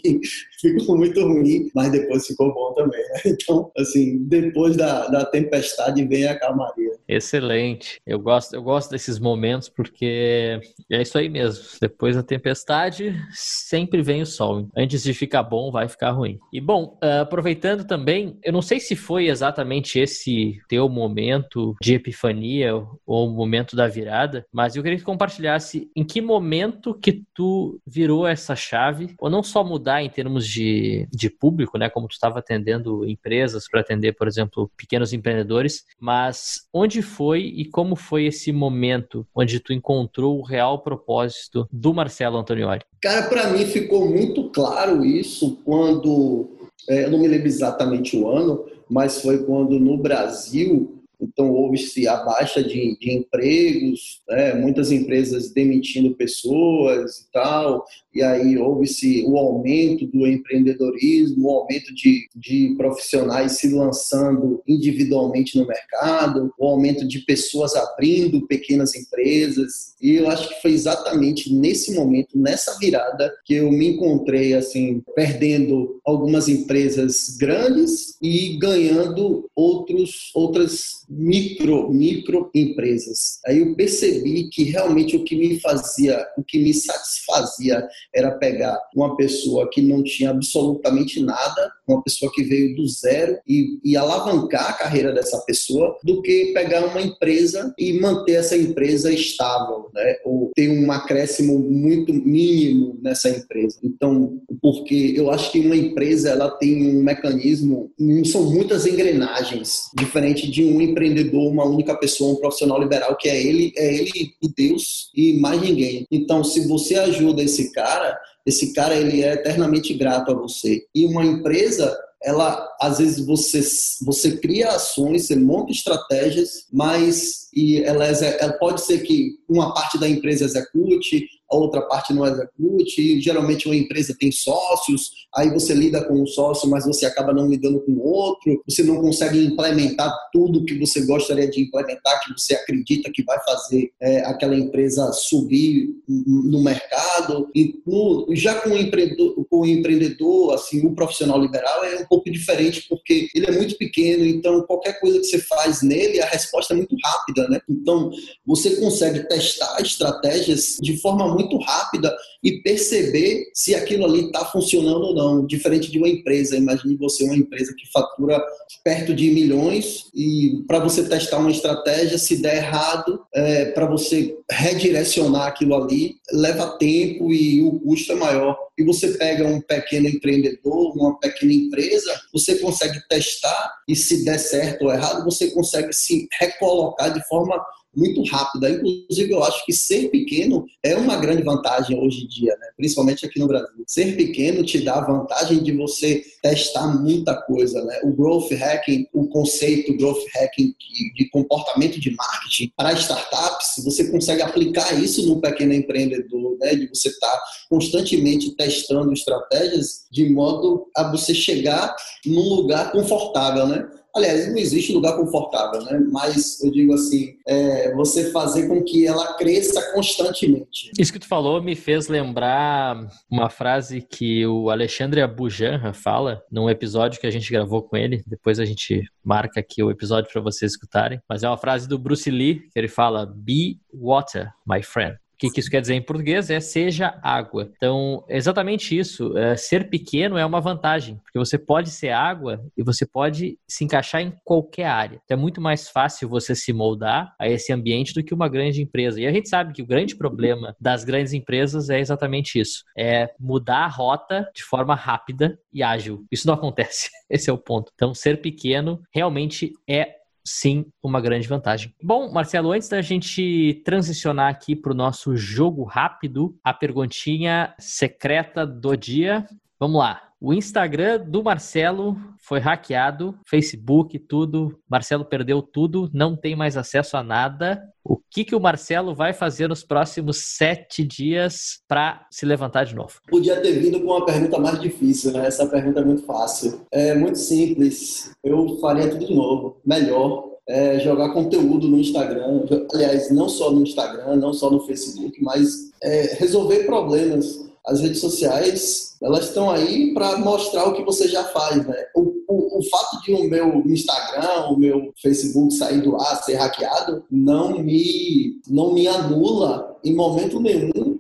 Ficou 0.62 0.98
muito 0.98 1.22
ruim, 1.22 1.70
mas 1.76 1.92
depois 1.92 2.26
ficou 2.26 2.54
bom 2.54 2.74
também. 2.74 3.02
Né? 3.02 3.22
Então, 3.42 3.72
assim, 3.78 4.24
depois 4.26 4.78
da, 4.78 5.08
da 5.08 5.26
tempestade 5.26 6.06
vem 6.06 6.28
a 6.28 6.38
calmaria. 6.38 6.92
Excelente. 7.08 8.00
Eu 8.06 8.20
gosto, 8.20 8.54
eu 8.54 8.62
gosto 8.62 8.92
desses 8.92 9.20
momentos 9.20 9.68
porque 9.68 10.62
é 10.90 11.02
isso 11.02 11.18
aí 11.18 11.28
mesmo. 11.28 11.64
Depois 11.82 12.16
da 12.16 12.24
tempestade, 12.24 13.16
sempre 13.32 14.02
vem 14.02 14.22
o 14.22 14.26
sol. 14.26 14.68
Antes 14.78 15.04
de 15.04 15.14
ficar 15.14 15.44
bom, 15.44 15.72
vai 15.72 15.88
ficar 15.88 16.12
ruim. 16.12 16.40
E 16.54 16.62
bom, 16.62 16.98
ah, 17.02 17.22
aproveitando 17.22 17.86
também, 17.86 18.38
eu 18.44 18.54
não 18.54 18.62
sei 18.62 18.80
se 18.80 18.96
foi 18.96 19.28
exatamente 19.28 20.00
esse 20.00 20.60
teu 20.70 20.88
momento 20.88 21.76
de 21.82 21.96
epifania 21.96 22.76
ou 23.06 23.28
o 23.28 23.32
momento 23.32 23.76
da 23.76 23.88
virada, 23.88 24.46
mas 24.52 24.76
eu 24.76 24.84
queria 24.84 24.98
que 24.98 25.04
compartilhasse 25.04 25.90
em 25.96 26.04
que 26.04 26.22
momento 26.22 26.94
que 26.94 27.24
tu 27.34 27.80
virou 27.86 28.28
essa 28.28 28.56
chave, 28.56 29.14
ou 29.20 29.30
não 29.30 29.44
só 29.44 29.64
mudar 29.64 30.04
em 30.04 30.10
termos 30.10 30.48
de, 30.48 30.51
de 30.56 31.30
público, 31.30 31.78
né, 31.78 31.90
como 31.90 32.08
tu 32.08 32.14
estava 32.14 32.40
atendendo 32.40 33.06
empresas 33.06 33.70
para 33.70 33.82
atender, 33.82 34.14
por 34.14 34.28
exemplo, 34.28 34.70
pequenos 34.76 35.14
empreendedores, 35.14 35.86
mas 36.00 36.68
onde 36.74 37.02
foi 37.02 37.42
e 37.42 37.66
como 37.66 37.96
foi 37.96 38.26
esse 38.26 38.52
momento 38.52 39.26
onde 39.36 39.60
tu 39.60 39.74
encontrou 39.74 40.40
o 40.40 40.44
real 40.44 40.82
propósito 40.84 41.68
do 41.72 41.94
Marcelo 41.94 42.38
Antonioli? 42.38 42.82
Cara, 43.02 43.28
para 43.28 43.50
mim 43.50 43.66
ficou 43.66 44.08
muito 44.08 44.50
claro 44.50 45.06
isso 45.06 45.58
quando, 45.64 46.50
é, 46.90 47.06
eu 47.06 47.12
não 47.12 47.20
me 47.20 47.28
lembro 47.28 47.48
exatamente 47.48 48.18
o 48.18 48.30
ano, 48.30 48.66
mas 48.90 49.22
foi 49.22 49.44
quando 49.46 49.80
no 49.80 49.98
Brasil 49.98 51.01
então 51.22 51.52
houve-se 51.52 52.08
a 52.08 52.18
baixa 52.18 52.64
de, 52.64 52.98
de 53.00 53.12
empregos, 53.12 54.22
né? 54.28 54.54
muitas 54.54 54.92
empresas 54.92 55.52
demitindo 55.52 56.16
pessoas 56.16 57.20
e 57.20 57.32
tal, 57.32 57.86
e 58.14 58.22
aí 58.22 58.58
houve-se 58.58 59.24
o 59.26 59.38
aumento 59.38 60.06
do 60.08 60.28
empreendedorismo, 60.28 61.48
o 61.48 61.52
aumento 61.52 61.94
de, 61.94 62.28
de 62.36 62.74
profissionais 62.78 63.54
se 63.54 63.70
lançando 63.70 64.62
individualmente 64.68 65.58
no 65.58 65.66
mercado, 65.66 66.52
o 66.60 66.66
aumento 66.66 67.08
de 67.08 67.20
pessoas 67.20 67.76
abrindo 67.76 68.46
pequenas 68.48 68.96
empresas, 68.96 69.96
e 70.02 70.16
eu 70.16 70.30
acho 70.30 70.50
que 70.50 70.62
foi 70.62 70.72
exatamente 70.72 71.54
nesse 71.54 71.94
momento, 71.94 72.38
nessa 72.38 72.78
virada, 72.80 73.32
que 73.46 73.56
eu 73.56 73.72
me 73.72 73.90
encontrei 73.90 74.54
assim, 74.54 75.02
perdendo 75.16 76.00
algumas 76.06 76.50
empresas 76.50 77.38
grandes 77.38 78.18
e 78.22 78.58
ganhando 78.58 79.50
outros, 79.56 80.32
outras 80.34 81.06
micro, 81.12 81.92
micro 81.92 82.50
empresas. 82.56 83.40
Aí 83.46 83.60
eu 83.60 83.76
percebi 83.76 84.50
que 84.50 84.64
realmente 84.64 85.16
o 85.16 85.24
que 85.24 85.36
me 85.36 85.60
fazia, 85.60 86.26
o 86.38 86.44
que 86.44 86.58
me 86.58 86.74
satisfazia 86.74 87.86
era 88.16 88.32
pegar 88.32 88.80
uma 88.96 89.16
pessoa 89.18 89.70
que 89.70 89.82
não 89.82 90.04
tinha 90.04 90.30
absolutamente 90.30 91.22
nada, 91.22 91.72
uma 91.88 92.02
pessoa 92.02 92.32
que 92.34 92.44
veio 92.44 92.76
do 92.76 92.88
zero 92.88 93.38
e, 93.48 93.80
e 93.84 93.98
alavancar 93.98 94.70
a 94.70 94.74
carreira 94.74 95.14
dessa 95.14 95.38
pessoa, 95.42 95.98
do 96.04 96.22
que 96.22 96.52
pegar 96.54 96.86
uma 96.86 97.02
empresa 97.02 97.74
e 97.78 98.00
manter 98.00 98.34
essa 98.34 98.56
empresa 98.56 99.12
estável, 99.12 99.90
né? 99.94 100.16
Ou 100.26 100.52
ter 100.56 100.70
um 100.70 100.92
acréscimo 100.92 101.60
muito 101.60 102.14
mínimo 102.14 102.98
nessa 103.02 103.30
empresa. 103.30 103.78
Então, 103.84 104.40
porque 104.62 105.14
eu 105.16 105.30
acho 105.30 105.52
que 105.52 105.60
uma 105.60 105.76
empresa 105.76 106.30
ela 106.30 106.50
tem 106.52 106.96
um 106.96 107.04
mecanismo, 107.04 107.92
são 108.26 108.50
muitas 108.50 108.86
engrenagens, 108.86 109.90
diferente 109.98 110.50
de 110.50 110.64
um 110.64 110.82
empreendedor, 111.06 111.52
uma 111.52 111.66
única 111.66 111.96
pessoa, 111.96 112.34
um 112.34 112.38
profissional 112.38 112.80
liberal 112.80 113.16
que 113.18 113.30
é 113.30 113.42
ele, 113.42 113.74
é 113.78 113.94
ele 113.94 114.34
e 114.42 114.50
Deus 114.56 115.10
e 115.16 115.40
mais 115.40 115.62
ninguém. 115.62 116.06
Então, 116.12 116.44
se 116.44 116.68
você 116.68 116.96
ajuda 116.96 117.44
esse 117.44 117.72
cara, 117.72 118.18
esse 118.46 118.74
cara 118.74 118.96
ele 118.96 119.24
é 119.24 119.34
eternamente 119.34 119.94
grato 119.94 120.32
a 120.32 120.36
você. 120.36 120.84
E 120.94 121.06
uma 121.06 121.26
empresa 121.26 121.98
ela 122.24 122.68
às 122.80 123.00
vezes 123.00 123.26
você 123.26 123.62
você 124.06 124.38
cria 124.38 124.70
ações, 124.70 125.26
você 125.26 125.36
monta 125.36 125.72
estratégias, 125.72 126.68
mas 126.72 127.50
e 127.54 127.82
ela, 127.84 128.06
ela 128.06 128.54
pode 128.54 128.82
ser 128.82 129.00
que 129.00 129.40
uma 129.50 129.74
parte 129.74 130.00
da 130.00 130.08
empresa 130.08 130.46
execute, 130.46 131.28
a 131.52 131.56
outra 131.56 131.82
parte 131.82 132.14
não 132.14 132.26
execute. 132.26 133.02
E, 133.02 133.22
geralmente 133.22 133.68
uma 133.68 133.76
empresa 133.76 134.16
tem 134.18 134.32
sócios, 134.32 135.12
aí 135.36 135.50
você 135.50 135.74
lida 135.74 136.04
com 136.06 136.22
um 136.22 136.26
sócio, 136.26 136.70
mas 136.70 136.86
você 136.86 137.06
acaba 137.06 137.34
não 137.34 137.48
lidando 137.48 137.80
com 137.82 137.98
outro. 138.00 138.62
Você 138.68 138.84
não 138.84 139.02
consegue 139.02 139.46
implementar 139.46 140.12
tudo 140.32 140.66
que 140.66 140.78
você 140.80 141.06
gostaria 141.06 141.50
de 141.50 141.62
implementar, 141.62 142.22
que 142.22 142.34
você 142.34 142.56
acredita 142.56 143.12
que 143.14 143.24
vai 143.24 143.38
fazer 143.44 143.92
é, 144.02 144.22
aquela 144.22 144.56
empresa 144.56 145.12
subir 145.12 145.90
no 146.08 146.64
mercado. 146.64 147.50
E 147.56 147.82
no, 147.86 148.28
já 148.32 148.56
com 148.56 148.70
o 148.70 148.78
empreendedor, 148.78 149.46
com 149.50 149.62
o 149.62 149.66
empreendedor, 149.66 150.54
assim, 150.54 150.86
o 150.86 150.96
profissional 150.96 151.40
liberal 151.40 151.84
é 151.84 152.00
um 152.00 152.06
pouco 152.06 152.32
diferente 152.32 152.88
porque 153.12 153.30
ele 153.36 153.46
é 153.48 153.52
muito 153.52 153.78
pequeno, 153.78 154.26
então 154.26 154.62
qualquer 154.64 155.00
coisa 155.00 155.20
que 155.20 155.26
você 155.26 155.40
faz 155.40 155.82
nele, 155.82 156.22
a 156.22 156.26
resposta 156.26 156.74
é 156.74 156.78
muito 156.78 156.96
rápida, 157.04 157.48
né? 157.50 157.60
Então 157.70 158.10
você 158.46 158.78
consegue 158.78 159.28
testar 159.28 159.82
estratégias 159.82 160.78
de 160.82 160.98
forma 160.98 161.28
muito 161.34 161.58
rápida 161.58 162.16
e 162.44 162.62
perceber 162.62 163.46
se 163.54 163.76
aquilo 163.76 164.06
ali 164.06 164.26
está 164.26 164.46
funcionando 164.46 165.06
ou 165.08 165.16
não, 165.16 165.46
diferente 165.46 165.92
de 165.92 165.98
uma 165.98 166.10
empresa. 166.10 166.58
Imagine 166.58 166.96
você 166.96 167.24
uma 167.24 167.36
empresa 167.36 167.74
que 167.78 167.92
fatura 167.92 168.42
perto 168.84 169.14
de 169.14 169.30
milhões 169.30 170.06
e 170.16 170.64
para 170.68 170.80
você 170.80 171.04
testar 171.04 171.38
uma 171.38 171.52
estratégia, 171.52 172.18
se 172.18 172.42
der 172.42 172.58
errado, 172.58 173.22
é, 173.34 173.66
para 173.66 173.86
você 173.86 174.36
redirecionar 174.50 175.48
aquilo 175.48 175.76
ali, 175.76 176.16
leva 176.32 176.78
tempo 176.78 177.32
e 177.32 177.62
o 177.62 177.80
custo 177.80 178.12
é 178.12 178.16
maior. 178.16 178.58
E 178.82 178.84
você 178.84 179.10
pega 179.10 179.46
um 179.46 179.62
pequeno 179.62 180.08
empreendedor, 180.08 180.98
uma 180.98 181.20
pequena 181.20 181.54
empresa, 181.54 182.20
você 182.34 182.58
consegue 182.58 183.00
testar 183.08 183.72
e 183.88 183.96
se 183.96 184.26
der 184.26 184.40
certo 184.40 184.86
ou 184.86 184.92
errado, 184.92 185.24
você 185.24 185.52
consegue 185.52 185.94
se 185.94 186.28
recolocar 186.40 187.14
de 187.14 187.24
forma 187.28 187.64
muito 187.96 188.24
rápida. 188.24 188.70
Inclusive, 188.70 189.32
eu 189.32 189.44
acho 189.44 189.66
que 189.66 189.74
ser 189.74 190.10
pequeno 190.10 190.66
é 190.84 190.96
uma 190.96 191.18
grande 191.18 191.44
vantagem 191.44 192.00
hoje 192.00 192.24
em 192.24 192.28
dia, 192.28 192.56
né? 192.60 192.68
principalmente 192.78 193.26
aqui 193.26 193.40
no 193.40 193.48
Brasil. 193.48 193.84
Ser 193.86 194.16
pequeno 194.16 194.64
te 194.64 194.80
dá 194.82 194.96
a 194.96 195.06
vantagem 195.06 195.62
de 195.62 195.72
você 195.72 196.24
testar 196.42 196.88
muita 196.88 197.36
coisa. 197.44 197.84
Né? 197.84 198.00
O 198.04 198.14
growth 198.14 198.52
hacking, 198.52 199.08
o 199.14 199.28
conceito 199.28 199.96
growth 199.98 200.24
hacking 200.34 200.74
de 201.16 201.30
comportamento 201.30 202.00
de 202.00 202.16
marketing 202.16 202.72
para 202.76 202.94
startups, 202.94 203.84
você 203.84 204.10
consegue 204.10 204.42
aplicar 204.42 204.94
isso 205.02 205.28
no 205.28 205.42
pequeno 205.42 205.74
empreendedor, 205.74 206.58
né? 206.60 206.76
de 206.76 206.88
você 206.88 207.10
estar 207.10 207.28
tá 207.28 207.42
constantemente 207.70 208.56
testando 208.56 209.14
estratégias 209.14 210.06
de 210.12 210.30
modo 210.30 210.88
a 210.96 211.10
você 211.12 211.34
chegar 211.34 211.96
num 212.26 212.50
lugar 212.56 212.92
confortável, 212.92 213.68
né? 213.68 213.88
Aliás, 214.16 214.48
não 214.50 214.58
existe 214.58 214.92
lugar 214.94 215.16
confortável, 215.16 215.82
né? 215.84 216.00
Mas 216.12 216.62
eu 216.62 216.72
digo 216.72 216.94
assim, 216.94 217.36
é 217.48 217.94
você 217.96 218.32
fazer 218.32 218.68
com 218.68 218.84
que 218.84 219.08
ela 219.08 219.34
cresça 219.36 219.94
constantemente. 219.94 220.92
Isso 220.98 221.14
que 221.14 221.20
tu 221.20 221.28
falou 221.28 221.62
me 221.62 221.76
fez 221.76 222.08
lembrar 222.08 223.08
uma 223.30 223.50
frase 223.50 224.02
que 224.02 224.46
o 224.46 224.70
Alexandre 224.70 225.22
Abujanra 225.22 225.94
fala 225.94 226.44
num 226.52 226.70
episódio 226.70 227.20
que 227.20 227.28
a 227.28 227.32
gente 227.32 227.52
gravou 227.52 227.84
com 227.84 227.96
ele. 227.96 228.24
Depois 228.28 228.60
a 228.60 228.66
gente 228.66 229.04
marca 229.24 229.60
aqui 229.60 229.82
o 229.82 229.92
episódio 229.92 230.32
para 230.32 230.42
vocês 230.42 230.74
escutarem. 230.74 231.22
Mas 231.30 231.44
é 231.44 231.48
uma 231.48 231.58
frase 231.58 231.88
do 231.88 231.98
Bruce 231.98 232.30
Lee 232.30 232.70
que 232.72 232.80
ele 232.80 232.88
fala: 232.88 233.26
"Be 233.26 233.80
water, 233.94 234.52
my 234.68 234.84
friend." 234.84 235.21
Que, 235.42 235.50
que 235.50 235.60
isso 235.60 235.72
quer 235.72 235.82
dizer 235.82 235.96
em 235.96 236.02
português? 236.02 236.52
É 236.52 236.60
seja 236.60 237.20
água. 237.24 237.72
Então, 237.76 238.24
exatamente 238.30 238.96
isso. 238.98 239.36
É, 239.36 239.58
ser 239.58 239.90
pequeno 239.90 240.38
é 240.38 240.46
uma 240.46 240.62
vantagem, 240.62 241.16
porque 241.16 241.40
você 241.40 241.58
pode 241.58 241.90
ser 241.90 242.10
água 242.10 242.64
e 242.78 242.84
você 242.84 243.08
pode 243.08 243.58
se 243.68 243.84
encaixar 243.84 244.22
em 244.22 244.32
qualquer 244.44 244.86
área. 244.86 245.20
Então, 245.26 245.36
é 245.36 245.42
muito 245.42 245.60
mais 245.60 245.90
fácil 245.90 246.30
você 246.30 246.54
se 246.54 246.72
moldar 246.72 247.34
a 247.40 247.50
esse 247.50 247.74
ambiente 247.74 248.14
do 248.14 248.24
que 248.24 248.36
uma 248.36 248.48
grande 248.48 248.84
empresa. 248.84 249.20
E 249.20 249.26
a 249.26 249.32
gente 249.32 249.50
sabe 249.50 249.74
que 249.74 249.82
o 249.82 249.86
grande 249.86 250.16
problema 250.16 250.76
das 250.80 251.04
grandes 251.04 251.34
empresas 251.34 251.90
é 251.90 252.00
exatamente 252.00 252.60
isso: 252.60 252.84
é 252.96 253.32
mudar 253.40 253.86
a 253.86 253.88
rota 253.88 254.48
de 254.54 254.64
forma 254.64 254.94
rápida 254.94 255.58
e 255.74 255.82
ágil. 255.82 256.24
Isso 256.32 256.46
não 256.46 256.54
acontece. 256.54 257.10
Esse 257.28 257.50
é 257.50 257.54
o 257.54 257.58
ponto. 257.58 257.92
Então, 257.96 258.14
ser 258.14 258.42
pequeno 258.42 259.02
realmente 259.12 259.74
é 259.90 260.21
sim 260.44 260.86
uma 261.04 261.22
grande 261.22 261.48
vantagem. 261.48 261.94
Bom, 262.02 262.32
Marcelo, 262.32 262.72
antes 262.72 262.90
da 262.90 263.02
gente 263.02 263.82
transicionar 263.86 264.50
aqui 264.50 264.76
para 264.76 264.92
o 264.92 264.96
nosso 264.96 265.36
jogo 265.36 265.84
rápido, 265.84 266.58
a 266.64 266.74
perguntinha 266.74 267.74
secreta 267.80 268.66
do 268.66 268.96
dia. 268.96 269.46
Vamos 269.82 269.98
lá. 269.98 270.22
O 270.40 270.54
Instagram 270.54 271.22
do 271.28 271.44
Marcelo 271.44 272.16
foi 272.40 272.60
hackeado, 272.60 273.34
Facebook, 273.48 274.20
tudo. 274.20 274.80
Marcelo 274.88 275.26
perdeu 275.26 275.60
tudo, 275.60 276.08
não 276.14 276.36
tem 276.36 276.56
mais 276.56 276.78
acesso 276.78 277.18
a 277.18 277.24
nada. 277.24 277.82
O 278.04 278.16
que, 278.30 278.46
que 278.46 278.56
o 278.56 278.60
Marcelo 278.60 279.16
vai 279.16 279.34
fazer 279.34 279.68
nos 279.68 279.84
próximos 279.84 280.38
sete 280.56 281.04
dias 281.04 281.80
para 281.88 282.28
se 282.30 282.46
levantar 282.46 282.84
de 282.84 282.94
novo? 282.94 283.22
Podia 283.28 283.60
ter 283.60 283.72
vindo 283.80 284.00
com 284.02 284.12
uma 284.12 284.24
pergunta 284.24 284.60
mais 284.60 284.80
difícil, 284.80 285.32
né? 285.32 285.48
Essa 285.48 285.66
pergunta 285.66 286.00
é 286.00 286.06
muito 286.06 286.28
fácil. 286.28 286.86
É 286.92 287.16
muito 287.16 287.40
simples. 287.40 288.32
Eu 288.44 288.78
faria 288.80 289.10
tudo 289.10 289.26
de 289.26 289.34
novo, 289.34 289.82
melhor. 289.84 290.44
É 290.70 291.00
jogar 291.00 291.34
conteúdo 291.34 291.88
no 291.88 291.98
Instagram, 291.98 292.66
aliás, 292.94 293.32
não 293.32 293.50
só 293.50 293.72
no 293.72 293.82
Instagram, 293.82 294.36
não 294.36 294.54
só 294.54 294.70
no 294.70 294.86
Facebook, 294.86 295.42
mas 295.42 295.92
é, 296.04 296.36
resolver 296.36 296.86
problemas 296.86 297.71
as 297.86 298.00
redes 298.02 298.20
sociais 298.20 299.12
elas 299.22 299.50
estão 299.50 299.70
aí 299.70 300.14
para 300.14 300.38
mostrar 300.38 300.88
o 300.88 300.94
que 300.94 301.04
você 301.04 301.28
já 301.28 301.44
faz, 301.46 301.86
né? 301.86 301.96
O, 302.16 302.22
o, 302.48 302.80
o, 302.80 302.90
fato 302.90 303.22
de 303.24 303.34
o 303.34 303.44
meu 303.44 303.84
Instagram, 303.86 304.70
o 304.70 304.78
meu 304.78 305.14
Facebook 305.22 305.76
sair 305.76 306.02
do 306.02 306.20
ar, 306.20 306.44
ser 306.44 306.56
hackeado, 306.56 307.24
não 307.30 307.80
me 307.80 308.60
não 308.68 308.94
me 308.94 309.08
anula 309.08 309.96
em 310.04 310.16
momento 310.16 310.60
nenhum 310.60 311.11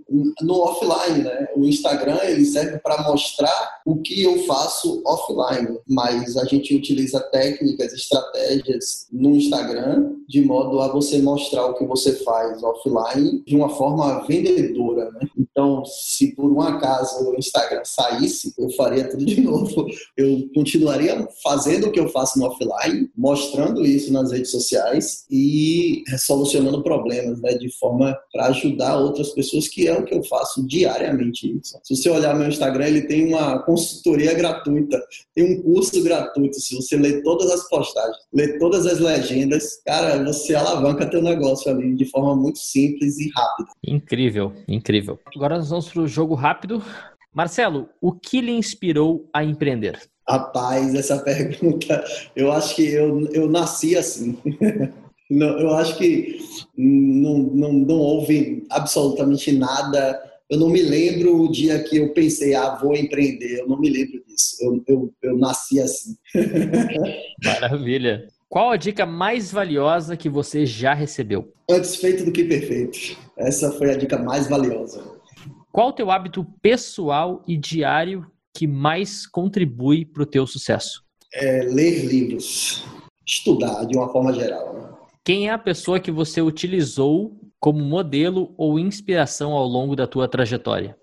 no 0.41 0.61
offline, 0.61 1.23
né? 1.23 1.47
O 1.55 1.65
Instagram 1.65 2.19
ele 2.23 2.45
serve 2.45 2.79
para 2.79 3.03
mostrar 3.03 3.81
o 3.85 3.97
que 4.01 4.23
eu 4.23 4.43
faço 4.45 5.01
offline, 5.05 5.79
mas 5.87 6.37
a 6.37 6.45
gente 6.45 6.75
utiliza 6.75 7.19
técnicas, 7.19 7.93
estratégias 7.93 9.07
no 9.11 9.35
Instagram 9.35 10.15
de 10.27 10.41
modo 10.41 10.79
a 10.79 10.87
você 10.87 11.19
mostrar 11.19 11.65
o 11.65 11.73
que 11.73 11.85
você 11.85 12.13
faz 12.23 12.63
offline 12.63 13.43
de 13.45 13.55
uma 13.55 13.69
forma 13.69 14.25
vendedora, 14.25 15.11
né? 15.11 15.27
Então, 15.37 15.83
se 15.85 16.33
por 16.33 16.49
um 16.49 16.61
acaso 16.61 17.29
o 17.29 17.35
Instagram 17.37 17.81
saísse, 17.83 18.53
eu 18.57 18.69
faria 18.71 19.09
tudo 19.09 19.25
de 19.25 19.39
novo. 19.41 19.87
Eu 20.15 20.47
continuaria 20.55 21.27
fazendo 21.43 21.87
o 21.87 21.91
que 21.91 21.99
eu 21.99 22.07
faço 22.07 22.39
no 22.39 22.45
offline, 22.45 23.09
mostrando 23.17 23.85
isso 23.85 24.13
nas 24.13 24.31
redes 24.31 24.51
sociais 24.51 25.25
e 25.29 26.03
solucionando 26.17 26.81
problemas, 26.81 27.41
né, 27.41 27.53
de 27.55 27.69
forma 27.77 28.17
para 28.31 28.47
ajudar 28.47 28.97
outras 28.97 29.29
pessoas, 29.29 29.67
que 29.67 29.87
é 29.87 29.97
o 29.97 30.05
que 30.05 30.10
eu 30.15 30.23
faço 30.23 30.65
diariamente. 30.67 31.59
Se 31.83 31.95
você 31.95 32.09
olhar 32.09 32.35
meu 32.35 32.47
Instagram, 32.47 32.85
ele 32.85 33.01
tem 33.03 33.27
uma 33.27 33.59
consultoria 33.63 34.33
gratuita, 34.33 35.01
tem 35.33 35.53
um 35.53 35.61
curso 35.61 36.03
gratuito. 36.03 36.59
Se 36.59 36.75
você 36.75 36.97
ler 36.97 37.21
todas 37.23 37.49
as 37.51 37.67
postagens, 37.69 38.17
ler 38.33 38.59
todas 38.59 38.85
as 38.85 38.99
legendas, 38.99 39.81
cara, 39.85 40.23
você 40.23 40.55
alavanca 40.55 41.09
teu 41.09 41.21
negócio 41.21 41.71
ali 41.71 41.95
de 41.95 42.05
forma 42.05 42.35
muito 42.35 42.59
simples 42.59 43.19
e 43.19 43.29
rápida. 43.35 43.69
Incrível, 43.85 44.53
incrível. 44.67 45.19
Agora 45.35 45.57
nós 45.57 45.69
vamos 45.69 45.89
para 45.89 46.01
o 46.01 46.07
jogo 46.07 46.35
rápido. 46.35 46.83
Marcelo, 47.33 47.87
o 48.01 48.11
que 48.11 48.41
lhe 48.41 48.51
inspirou 48.51 49.29
a 49.33 49.43
empreender? 49.43 49.99
Rapaz, 50.27 50.93
essa 50.93 51.17
pergunta, 51.23 52.03
eu 52.35 52.51
acho 52.51 52.75
que 52.75 52.87
eu, 52.93 53.25
eu 53.31 53.49
nasci 53.49 53.97
assim. 53.97 54.37
Não, 55.31 55.57
eu 55.57 55.73
acho 55.75 55.97
que 55.97 56.39
não, 56.77 57.37
não, 57.37 57.71
não 57.71 57.95
houve 57.95 58.65
absolutamente 58.69 59.49
nada. 59.53 60.21
Eu 60.49 60.59
não 60.59 60.67
me 60.67 60.81
lembro 60.81 61.43
o 61.43 61.49
dia 61.49 61.81
que 61.81 61.95
eu 61.95 62.13
pensei, 62.13 62.53
ah, 62.53 62.75
vou 62.75 62.93
empreender. 62.93 63.61
Eu 63.61 63.67
não 63.69 63.79
me 63.79 63.89
lembro 63.89 64.21
disso. 64.27 64.57
Eu, 64.59 64.83
eu, 64.85 65.13
eu 65.23 65.37
nasci 65.37 65.79
assim. 65.79 66.17
Maravilha. 67.45 68.27
Qual 68.49 68.71
a 68.71 68.75
dica 68.75 69.05
mais 69.05 69.53
valiosa 69.53 70.17
que 70.17 70.27
você 70.27 70.65
já 70.65 70.93
recebeu? 70.93 71.53
Antes 71.69 71.95
feito 71.95 72.25
do 72.25 72.33
que 72.33 72.43
perfeito. 72.43 73.17
Essa 73.37 73.71
foi 73.71 73.91
a 73.91 73.95
dica 73.95 74.17
mais 74.17 74.49
valiosa. 74.49 75.01
Qual 75.71 75.87
o 75.87 75.93
teu 75.93 76.11
hábito 76.11 76.45
pessoal 76.61 77.41
e 77.47 77.55
diário 77.55 78.29
que 78.53 78.67
mais 78.67 79.25
contribui 79.25 80.03
para 80.03 80.23
o 80.23 80.25
teu 80.25 80.45
sucesso? 80.45 81.01
É 81.33 81.61
ler 81.63 82.03
livros, 82.03 82.83
estudar 83.25 83.85
de 83.85 83.97
uma 83.97 84.11
forma 84.11 84.33
geral. 84.33 84.73
Né? 84.73 84.90
Quem 85.23 85.47
é 85.47 85.51
a 85.51 85.57
pessoa 85.57 85.99
que 85.99 86.09
você 86.09 86.41
utilizou 86.41 87.37
como 87.59 87.79
modelo 87.83 88.55
ou 88.57 88.79
inspiração 88.79 89.51
ao 89.51 89.67
longo 89.67 89.95
da 89.95 90.07
tua 90.07 90.27
trajetória? 90.27 90.97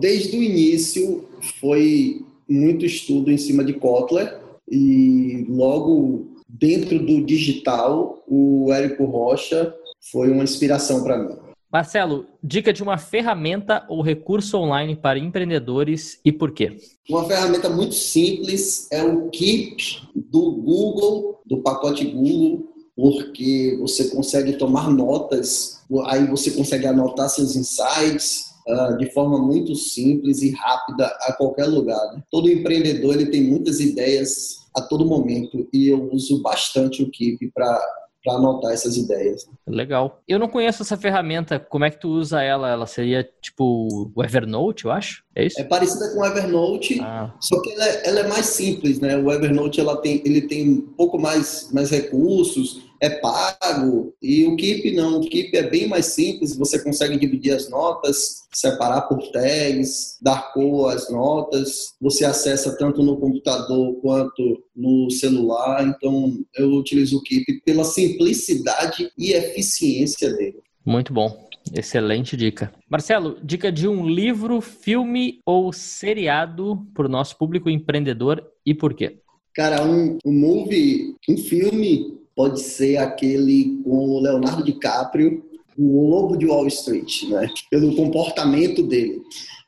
Desde 0.00 0.36
o 0.36 0.42
início 0.42 1.28
foi 1.60 2.24
muito 2.48 2.84
estudo 2.84 3.30
em 3.30 3.38
cima 3.38 3.64
de 3.64 3.74
Kotler 3.74 4.40
e 4.68 5.46
logo 5.48 6.34
dentro 6.48 6.98
do 6.98 7.24
digital 7.24 8.24
o 8.26 8.72
Érico 8.72 9.04
Rocha 9.04 9.72
foi 10.10 10.28
uma 10.28 10.42
inspiração 10.42 11.04
para 11.04 11.18
mim. 11.18 11.36
Marcelo, 11.72 12.26
dica 12.42 12.72
de 12.72 12.82
uma 12.82 12.98
ferramenta 12.98 13.86
ou 13.88 14.02
recurso 14.02 14.58
online 14.58 14.96
para 14.96 15.18
empreendedores 15.18 16.20
e 16.24 16.32
por 16.32 16.52
quê? 16.52 16.76
Uma 17.08 17.24
ferramenta 17.24 17.70
muito 17.70 17.94
simples 17.94 18.88
é 18.90 19.02
o 19.04 19.30
Keep 19.30 19.76
do 20.14 20.52
Google, 20.52 21.40
do 21.46 21.62
pacote 21.62 22.04
Google, 22.04 22.71
porque 22.96 23.76
você 23.80 24.08
consegue 24.08 24.54
tomar 24.54 24.90
notas, 24.90 25.80
aí 26.06 26.26
você 26.26 26.50
consegue 26.50 26.86
anotar 26.86 27.28
seus 27.28 27.56
insights, 27.56 28.52
Uh, 28.64 28.96
de 28.96 29.10
forma 29.12 29.40
muito 29.40 29.74
simples 29.74 30.40
e 30.40 30.50
rápida 30.50 31.06
a 31.22 31.32
qualquer 31.32 31.66
lugar. 31.66 32.00
Né? 32.12 32.22
Todo 32.30 32.48
empreendedor 32.48 33.16
ele 33.16 33.26
tem 33.26 33.42
muitas 33.42 33.80
ideias 33.80 34.58
a 34.72 34.80
todo 34.80 35.04
momento 35.04 35.68
e 35.72 35.88
eu 35.88 36.08
uso 36.12 36.40
bastante 36.40 37.02
o 37.02 37.10
Keep 37.10 37.50
para 37.52 37.84
para 38.22 38.34
anotar 38.34 38.72
essas 38.72 38.96
ideias. 38.96 39.46
Legal. 39.66 40.22
Eu 40.26 40.38
não 40.38 40.48
conheço 40.48 40.82
essa 40.82 40.96
ferramenta. 40.96 41.58
Como 41.58 41.84
é 41.84 41.90
que 41.90 42.00
tu 42.00 42.08
usa 42.08 42.42
ela? 42.42 42.68
Ela 42.68 42.86
seria 42.86 43.28
tipo 43.40 44.10
o 44.14 44.24
Evernote, 44.24 44.84
eu 44.84 44.92
acho? 44.92 45.24
É 45.34 45.46
isso? 45.46 45.60
É 45.60 45.64
parecida 45.64 46.12
com 46.12 46.20
o 46.20 46.24
Evernote, 46.24 47.00
ah. 47.00 47.34
só 47.40 47.60
que 47.62 47.72
ela 47.72 47.88
é, 47.88 48.08
ela 48.08 48.20
é, 48.20 48.28
mais 48.28 48.46
simples, 48.46 49.00
né? 49.00 49.16
O 49.16 49.32
Evernote 49.32 49.80
ela 49.80 49.96
tem, 49.96 50.22
ele 50.24 50.42
tem 50.42 50.68
um 50.68 50.80
pouco 50.80 51.18
mais, 51.18 51.70
mais 51.72 51.90
recursos, 51.90 52.82
é 53.02 53.10
pago, 53.10 54.14
e 54.22 54.44
o 54.46 54.54
Keep 54.54 54.92
não. 54.92 55.18
O 55.18 55.28
Keep 55.28 55.56
é 55.56 55.68
bem 55.68 55.88
mais 55.88 56.06
simples, 56.06 56.56
você 56.56 56.78
consegue 56.80 57.18
dividir 57.18 57.52
as 57.52 57.68
notas, 57.68 58.44
separar 58.54 59.02
por 59.02 59.18
tags, 59.32 60.18
dar 60.22 60.52
cor 60.52 60.94
às 60.94 61.10
notas, 61.10 61.94
você 62.00 62.24
acessa 62.24 62.76
tanto 62.78 63.02
no 63.02 63.18
computador 63.18 63.96
quanto 64.00 64.62
no 64.74 65.10
celular, 65.10 65.84
então 65.84 66.38
eu 66.56 66.70
utilizo 66.74 67.18
o 67.18 67.22
Keep 67.22 67.62
pela 67.64 67.82
simplicidade 67.82 69.10
e 69.18 69.32
eficiência 69.32 70.32
dele. 70.32 70.60
Muito 70.86 71.12
bom. 71.12 71.50
Excelente 71.74 72.36
dica. 72.36 72.72
Marcelo, 72.88 73.36
dica 73.42 73.72
de 73.72 73.88
um 73.88 74.06
livro, 74.06 74.60
filme 74.60 75.40
ou 75.44 75.72
seriado 75.72 76.86
para 76.94 77.06
o 77.06 77.08
nosso 77.08 77.36
público 77.36 77.68
empreendedor 77.68 78.44
e 78.64 78.74
por 78.74 78.94
quê? 78.94 79.18
Cara, 79.54 79.84
um, 79.84 80.18
um 80.24 80.32
movie, 80.32 81.14
um 81.28 81.36
filme 81.36 82.21
pode 82.34 82.60
ser 82.60 82.96
aquele 82.96 83.80
com 83.84 84.10
o 84.10 84.20
Leonardo 84.20 84.64
DiCaprio, 84.64 85.42
o 85.78 86.08
Lobo 86.08 86.36
de 86.36 86.46
Wall 86.46 86.66
Street, 86.66 87.24
né? 87.24 87.48
Pelo 87.70 87.94
comportamento 87.94 88.82
dele. 88.82 89.22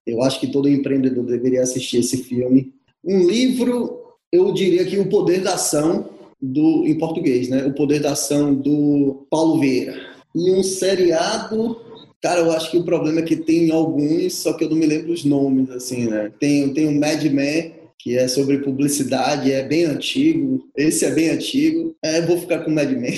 Eu 0.07 0.22
acho 0.22 0.38
que 0.38 0.46
todo 0.46 0.68
empreendedor 0.68 1.24
deveria 1.24 1.62
assistir 1.62 1.98
esse 1.98 2.18
filme. 2.24 2.72
Um 3.05 3.27
livro, 3.27 4.03
eu 4.31 4.53
diria 4.53 4.85
que 4.85 4.98
O 4.98 5.09
Poder 5.09 5.42
da 5.42 5.55
Ação, 5.55 6.11
do, 6.40 6.85
em 6.87 6.96
português, 6.98 7.48
né? 7.48 7.64
O 7.64 7.72
Poder 7.72 8.00
da 8.00 8.12
Ação 8.12 8.55
do 8.55 9.27
Paulo 9.31 9.59
Vieira. 9.61 9.94
E 10.35 10.50
um 10.50 10.62
seriado, 10.62 11.81
cara, 12.20 12.40
eu 12.40 12.53
acho 12.53 12.70
que 12.70 12.77
o 12.77 12.85
problema 12.85 13.20
é 13.20 13.22
que 13.22 13.37
tem 13.37 13.70
alguns, 13.70 14.35
só 14.35 14.53
que 14.53 14.64
eu 14.64 14.70
não 14.70 14.77
me 14.77 14.87
lembro 14.87 15.12
os 15.12 15.24
nomes, 15.24 15.70
assim, 15.70 16.07
né? 16.07 16.31
Tem, 16.38 16.72
tem 16.74 16.87
o 16.87 17.00
Mad 17.00 17.22
Men, 17.24 17.72
que 17.98 18.18
é 18.18 18.28
sobre 18.28 18.59
publicidade, 18.59 19.50
é 19.50 19.62
bem 19.62 19.85
antigo. 19.85 20.68
Esse 20.76 21.07
é 21.07 21.11
bem 21.11 21.30
antigo. 21.30 21.96
É, 22.04 22.20
vou 22.20 22.38
ficar 22.38 22.59
com 22.61 22.70
o 22.70 22.74
Mad 22.74 22.90
Men. 22.90 23.14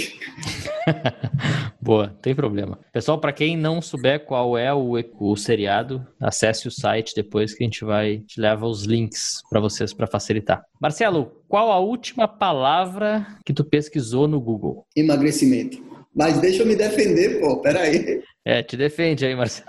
Boa, 1.80 2.16
tem 2.20 2.34
problema. 2.34 2.78
Pessoal, 2.92 3.20
para 3.20 3.32
quem 3.32 3.56
não 3.56 3.80
souber 3.80 4.24
qual 4.24 4.58
é 4.58 4.72
o, 4.72 4.94
o 5.20 5.36
seriado, 5.36 6.06
acesse 6.20 6.66
o 6.66 6.70
site 6.70 7.14
depois 7.14 7.54
que 7.54 7.62
a 7.62 7.66
gente 7.66 7.84
vai 7.84 8.18
te 8.26 8.40
leva 8.40 8.66
os 8.66 8.84
links 8.84 9.40
para 9.48 9.60
vocês 9.60 9.92
para 9.92 10.06
facilitar. 10.06 10.64
Marcelo, 10.80 11.32
qual 11.48 11.70
a 11.70 11.78
última 11.78 12.26
palavra 12.26 13.26
que 13.44 13.52
tu 13.52 13.64
pesquisou 13.64 14.26
no 14.26 14.40
Google? 14.40 14.84
Emagrecimento. 14.96 15.84
Mas 16.14 16.40
deixa 16.40 16.62
eu 16.62 16.66
me 16.66 16.74
defender, 16.74 17.40
pô, 17.40 17.60
peraí. 17.60 18.22
É, 18.44 18.62
te 18.62 18.76
defende 18.76 19.26
aí, 19.26 19.34
Marcelo. 19.34 19.68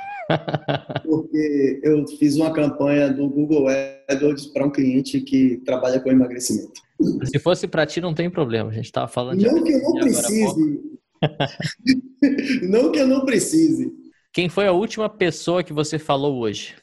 Porque 1.03 1.79
eu 1.83 2.05
fiz 2.19 2.35
uma 2.35 2.51
campanha 2.51 3.11
do 3.11 3.29
Google 3.29 3.67
AdWords 4.09 4.47
para 4.47 4.65
um 4.65 4.71
cliente 4.71 5.21
que 5.21 5.57
trabalha 5.65 5.99
com 5.99 6.09
emagrecimento. 6.09 6.81
Se 7.25 7.39
fosse 7.39 7.67
para 7.67 7.85
ti, 7.85 8.01
não 8.01 8.13
tem 8.13 8.29
problema. 8.29 8.69
A 8.69 8.73
gente 8.73 8.85
estava 8.85 9.07
falando 9.07 9.41
Não 9.41 9.63
que 9.63 9.71
eu 9.71 9.81
não 9.81 9.93
precise. 9.93 10.81
não 12.69 12.91
que 12.91 12.99
eu 12.99 13.07
não 13.07 13.25
precise. 13.25 13.91
Quem 14.33 14.49
foi 14.49 14.67
a 14.67 14.71
última 14.71 15.09
pessoa 15.09 15.63
que 15.63 15.73
você 15.73 15.97
falou 15.97 16.37
hoje? 16.39 16.75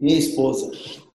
Minha 0.00 0.18
esposa, 0.18 0.70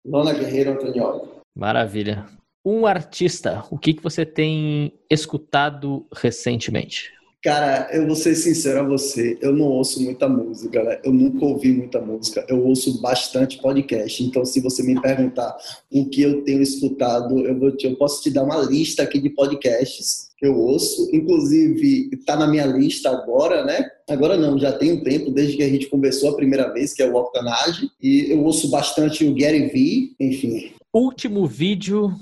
Lona 0.06 0.34
Guerreiro 0.34 0.72
Antonioli. 0.72 1.30
Maravilha. 1.56 2.26
Um 2.64 2.86
artista, 2.86 3.66
o 3.72 3.78
que, 3.78 3.94
que 3.94 4.04
você 4.04 4.26
tem 4.26 4.94
escutado 5.10 6.06
recentemente? 6.14 7.12
Cara, 7.44 7.90
eu 7.92 8.06
vou 8.06 8.16
ser 8.16 8.36
sincero 8.36 8.82
a 8.82 8.84
você, 8.84 9.36
eu 9.42 9.52
não 9.52 9.66
ouço 9.66 10.00
muita 10.04 10.30
música, 10.30 10.84
né? 10.84 11.00
Eu 11.04 11.12
nunca 11.12 11.44
ouvi 11.44 11.74
muita 11.74 12.00
música, 12.00 12.46
eu 12.48 12.64
ouço 12.64 13.02
bastante 13.02 13.60
podcast. 13.60 14.24
Então, 14.24 14.46
se 14.46 14.62
você 14.62 14.84
me 14.84 15.02
perguntar 15.02 15.58
o 15.92 16.06
que 16.06 16.22
eu 16.22 16.44
tenho 16.44 16.62
escutado, 16.62 17.40
eu, 17.40 17.58
vou 17.58 17.76
te, 17.76 17.88
eu 17.88 17.96
posso 17.96 18.22
te 18.22 18.30
dar 18.30 18.44
uma 18.44 18.58
lista 18.58 19.02
aqui 19.02 19.20
de 19.20 19.32
podcasts 19.32 20.30
que 20.38 20.46
eu 20.46 20.56
ouço. 20.56 21.10
Inclusive, 21.12 22.12
está 22.14 22.36
na 22.36 22.46
minha 22.46 22.68
lista 22.68 23.10
agora, 23.10 23.66
né? 23.66 23.90
Agora 24.08 24.38
não, 24.38 24.60
já 24.60 24.72
tem 24.72 24.92
um 24.92 25.04
tempo, 25.04 25.32
desde 25.32 25.58
que 25.58 25.64
a 25.64 25.70
gente 25.70 25.88
conversou 25.88 26.30
a 26.30 26.36
primeira 26.36 26.72
vez, 26.72 26.94
que 26.94 27.02
é 27.02 27.10
o 27.10 27.16
Octanage. 27.16 27.90
E 28.00 28.32
eu 28.32 28.44
ouço 28.44 28.70
bastante 28.70 29.26
o 29.26 29.34
Gary 29.34 29.68
Vee, 29.70 30.16
enfim. 30.20 30.74
Último 30.94 31.48
vídeo 31.48 32.14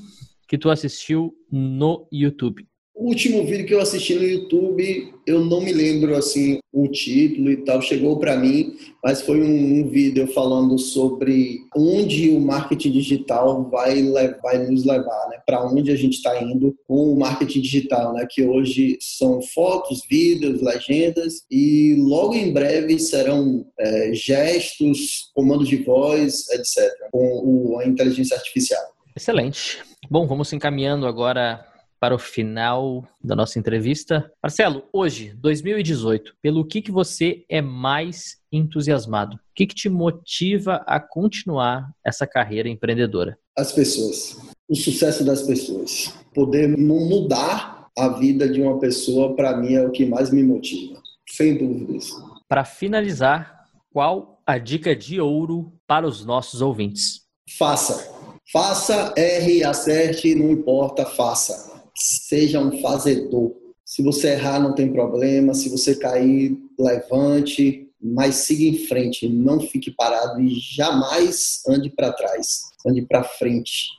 que 0.48 0.58
tu 0.58 0.70
assistiu 0.70 1.36
no 1.52 2.08
YouTube? 2.10 2.69
O 3.00 3.06
último 3.06 3.46
vídeo 3.46 3.66
que 3.66 3.74
eu 3.74 3.80
assisti 3.80 4.14
no 4.14 4.26
YouTube, 4.26 5.14
eu 5.26 5.40
não 5.40 5.62
me 5.62 5.72
lembro 5.72 6.18
assim 6.18 6.60
o 6.70 6.86
título 6.90 7.50
e 7.50 7.56
tal, 7.56 7.82
chegou 7.82 8.20
para 8.20 8.36
mim, 8.36 8.76
mas 9.02 9.22
foi 9.22 9.40
um, 9.40 9.80
um, 9.80 9.88
vídeo 9.88 10.28
falando 10.28 10.78
sobre 10.78 11.62
onde 11.74 12.30
o 12.30 12.42
marketing 12.42 12.92
digital 12.92 13.70
vai, 13.70 14.04
vai 14.44 14.68
nos 14.68 14.84
levar, 14.84 15.30
né? 15.30 15.38
Para 15.46 15.66
onde 15.66 15.90
a 15.92 15.96
gente 15.96 16.16
está 16.16 16.44
indo 16.44 16.76
com 16.86 17.14
o 17.14 17.18
marketing 17.18 17.62
digital, 17.62 18.14
né? 18.14 18.28
Que 18.30 18.44
hoje 18.44 18.98
são 19.00 19.42
fotos, 19.42 20.02
vídeos, 20.10 20.62
legendas 20.62 21.46
e 21.50 21.96
logo 22.00 22.36
em 22.36 22.52
breve 22.52 23.00
serão 23.00 23.66
é, 23.80 24.12
gestos, 24.14 25.32
comandos 25.34 25.70
de 25.70 25.78
voz, 25.78 26.50
etc. 26.50 26.92
Com 27.14 27.44
o, 27.46 27.80
a 27.80 27.86
inteligência 27.86 28.36
artificial. 28.36 28.84
Excelente. 29.16 29.80
Bom, 30.12 30.28
vamos 30.28 30.52
encaminhando 30.52 31.08
agora 31.08 31.69
para 32.00 32.16
o 32.16 32.20
final 32.20 33.06
da 33.22 33.36
nossa 33.36 33.60
entrevista. 33.60 34.32
Marcelo, 34.42 34.84
hoje, 34.94 35.34
2018, 35.38 36.36
pelo 36.42 36.66
que, 36.66 36.82
que 36.82 36.92
você 36.92 37.44
é 37.50 37.62
mais 37.62 38.38
entusiasmado? 38.52 39.36
O 39.36 39.40
que, 39.54 39.68
que 39.68 39.76
te 39.76 39.90
motiva 39.90 40.84
a 40.88 41.00
continuar 41.00 41.92
essa 42.06 42.26
carreira 42.26 42.70
empreendedora? 42.70 43.38
As 43.58 43.74
pessoas. 43.74 44.38
O 44.68 44.76
sucesso 44.76 45.26
das 45.26 45.44
pessoas. 45.44 46.14
Poder 46.34 46.78
mudar 46.78 47.90
a 47.98 48.08
vida 48.08 48.48
de 48.48 48.62
uma 48.62 48.80
pessoa, 48.80 49.36
para 49.36 49.58
mim, 49.58 49.74
é 49.74 49.86
o 49.86 49.92
que 49.92 50.06
mais 50.06 50.32
me 50.32 50.44
motiva. 50.44 51.02
Sem 51.28 51.58
dúvidas. 51.58 52.10
Para 52.48 52.64
finalizar, 52.64 53.66
qual 53.92 54.42
a 54.48 54.58
dica 54.58 54.96
de 54.96 55.20
ouro 55.20 55.74
para 55.86 56.08
os 56.08 56.26
nossos 56.26 56.62
ouvintes? 56.62 57.22
Faça. 57.58 58.18
Faça, 58.52 59.14
erre, 59.18 59.64
acerte, 59.64 60.34
não 60.34 60.50
importa, 60.50 61.06
faça 61.06 61.69
seja 62.00 62.60
um 62.60 62.82
fazedor. 62.82 63.54
Se 63.86 64.02
você 64.04 64.30
errar, 64.30 64.60
não 64.60 64.74
tem 64.74 64.92
problema. 64.92 65.54
Se 65.54 65.70
você 65.70 65.96
cair, 65.96 66.58
levante, 66.80 67.90
mas 68.02 68.36
siga 68.36 68.64
em 68.64 68.86
frente. 68.86 69.28
Não 69.28 69.60
fique 69.60 69.92
parado 69.92 70.42
e 70.42 70.54
jamais 70.60 71.62
ande 71.68 71.90
para 71.90 72.14
trás. 72.14 72.70
Ande 72.86 73.02
para 73.02 73.24
frente. 73.24 73.90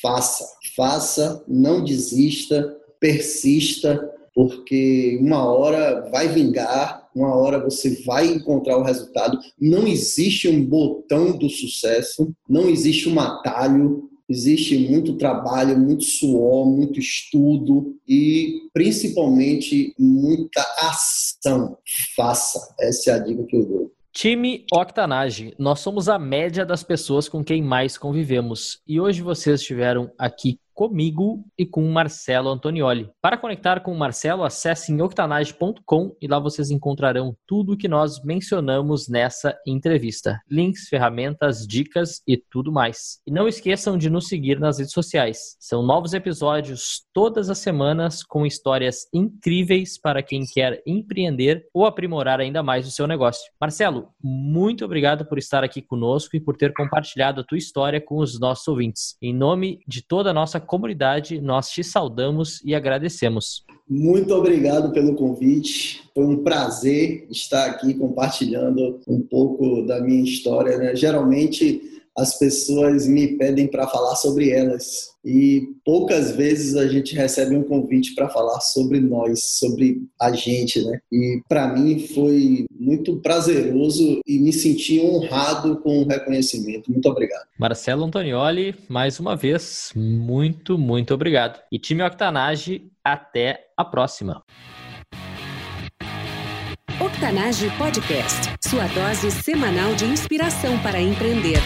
Faça, 0.00 0.44
faça, 0.74 1.44
não 1.46 1.84
desista, 1.84 2.76
persista, 2.98 4.10
porque 4.34 5.18
uma 5.20 5.44
hora 5.44 6.08
vai 6.10 6.28
vingar, 6.28 7.08
uma 7.14 7.36
hora 7.36 7.62
você 7.62 8.02
vai 8.02 8.26
encontrar 8.26 8.76
o 8.78 8.82
resultado. 8.82 9.38
Não 9.60 9.86
existe 9.86 10.48
um 10.48 10.64
botão 10.64 11.36
do 11.36 11.48
sucesso, 11.48 12.34
não 12.48 12.68
existe 12.68 13.08
um 13.08 13.20
atalho, 13.20 14.10
Existe 14.28 14.78
muito 14.78 15.18
trabalho, 15.18 15.78
muito 15.78 16.04
suor, 16.04 16.66
muito 16.66 16.98
estudo 16.98 17.94
e 18.08 18.68
principalmente 18.72 19.94
muita 19.98 20.60
ação. 20.78 21.76
Faça. 22.16 22.74
Essa 22.80 23.10
é 23.10 23.14
a 23.14 23.18
dica 23.18 23.44
que 23.44 23.56
eu 23.56 23.66
dou. 23.66 23.92
Time 24.12 24.64
Octanage, 24.72 25.54
nós 25.58 25.80
somos 25.80 26.08
a 26.08 26.18
média 26.18 26.64
das 26.64 26.84
pessoas 26.84 27.28
com 27.28 27.42
quem 27.42 27.60
mais 27.60 27.98
convivemos. 27.98 28.80
E 28.86 29.00
hoje 29.00 29.20
vocês 29.20 29.60
estiveram 29.60 30.10
aqui 30.16 30.58
comigo 30.74 31.44
e 31.56 31.64
com 31.64 31.84
o 31.84 31.92
Marcelo 31.92 32.50
Antonioli. 32.50 33.08
Para 33.22 33.38
conectar 33.38 33.80
com 33.80 33.92
o 33.92 33.98
Marcelo, 33.98 34.42
acesse 34.42 34.92
em 34.92 35.00
octanage.com 35.00 36.16
e 36.20 36.26
lá 36.26 36.38
vocês 36.38 36.70
encontrarão 36.70 37.36
tudo 37.46 37.72
o 37.72 37.76
que 37.76 37.88
nós 37.88 38.22
mencionamos 38.24 39.08
nessa 39.08 39.56
entrevista: 39.66 40.40
links, 40.50 40.88
ferramentas, 40.88 41.66
dicas 41.66 42.20
e 42.26 42.36
tudo 42.36 42.72
mais. 42.72 43.20
E 43.26 43.30
não 43.30 43.46
esqueçam 43.46 43.96
de 43.96 44.10
nos 44.10 44.26
seguir 44.26 44.58
nas 44.58 44.78
redes 44.78 44.92
sociais. 44.92 45.56
São 45.60 45.82
novos 45.82 46.12
episódios 46.12 47.04
todas 47.12 47.48
as 47.48 47.58
semanas 47.58 48.22
com 48.22 48.44
histórias 48.44 49.06
incríveis 49.14 49.96
para 49.98 50.22
quem 50.22 50.44
quer 50.44 50.82
empreender 50.86 51.66
ou 51.72 51.86
aprimorar 51.86 52.40
ainda 52.40 52.62
mais 52.62 52.86
o 52.86 52.90
seu 52.90 53.06
negócio. 53.06 53.44
Marcelo, 53.60 54.08
muito 54.22 54.84
obrigado 54.84 55.24
por 55.24 55.38
estar 55.38 55.62
aqui 55.62 55.80
conosco 55.80 56.36
e 56.36 56.40
por 56.40 56.56
ter 56.56 56.72
compartilhado 56.72 57.40
a 57.40 57.44
tua 57.44 57.58
história 57.58 58.00
com 58.00 58.18
os 58.18 58.40
nossos 58.40 58.66
ouvintes. 58.66 59.16
Em 59.22 59.32
nome 59.32 59.78
de 59.86 60.02
toda 60.02 60.30
a 60.30 60.34
nossa 60.34 60.60
comunidade, 60.64 61.40
nós 61.40 61.70
te 61.70 61.84
saudamos 61.84 62.60
e 62.64 62.74
agradecemos. 62.74 63.64
Muito 63.88 64.34
obrigado 64.34 64.92
pelo 64.92 65.14
convite. 65.14 66.02
Foi 66.14 66.24
um 66.24 66.42
prazer 66.42 67.26
estar 67.30 67.66
aqui 67.66 67.94
compartilhando 67.94 69.00
um 69.06 69.20
pouco 69.20 69.82
da 69.86 70.00
minha 70.00 70.24
história. 70.24 70.78
Né? 70.78 70.96
Geralmente 70.96 71.93
as 72.16 72.38
pessoas 72.38 73.06
me 73.06 73.36
pedem 73.36 73.66
para 73.66 73.86
falar 73.88 74.16
sobre 74.16 74.50
elas 74.50 75.14
e 75.24 75.68
poucas 75.84 76.32
vezes 76.32 76.76
a 76.76 76.86
gente 76.86 77.14
recebe 77.14 77.56
um 77.56 77.62
convite 77.62 78.14
para 78.14 78.28
falar 78.28 78.60
sobre 78.60 79.00
nós, 79.00 79.40
sobre 79.58 80.02
a 80.20 80.30
gente, 80.32 80.84
né? 80.84 81.00
E 81.10 81.40
para 81.48 81.68
mim 81.68 81.98
foi 81.98 82.66
muito 82.70 83.16
prazeroso 83.20 84.20
e 84.26 84.38
me 84.38 84.52
senti 84.52 85.00
honrado 85.00 85.80
com 85.80 86.02
o 86.02 86.06
reconhecimento. 86.06 86.92
Muito 86.92 87.08
obrigado. 87.08 87.46
Marcelo 87.58 88.04
Antonioli, 88.04 88.74
mais 88.88 89.18
uma 89.18 89.34
vez, 89.34 89.90
muito, 89.96 90.76
muito 90.76 91.14
obrigado. 91.14 91.60
E 91.72 91.78
time 91.78 92.02
Octanage, 92.02 92.86
até 93.02 93.66
a 93.76 93.84
próxima. 93.84 94.42
Octanage 97.00 97.70
Podcast, 97.76 98.52
sua 98.62 98.86
dose 98.88 99.30
semanal 99.30 99.94
de 99.94 100.04
inspiração 100.04 100.78
para 100.80 101.00
empreender. 101.00 101.58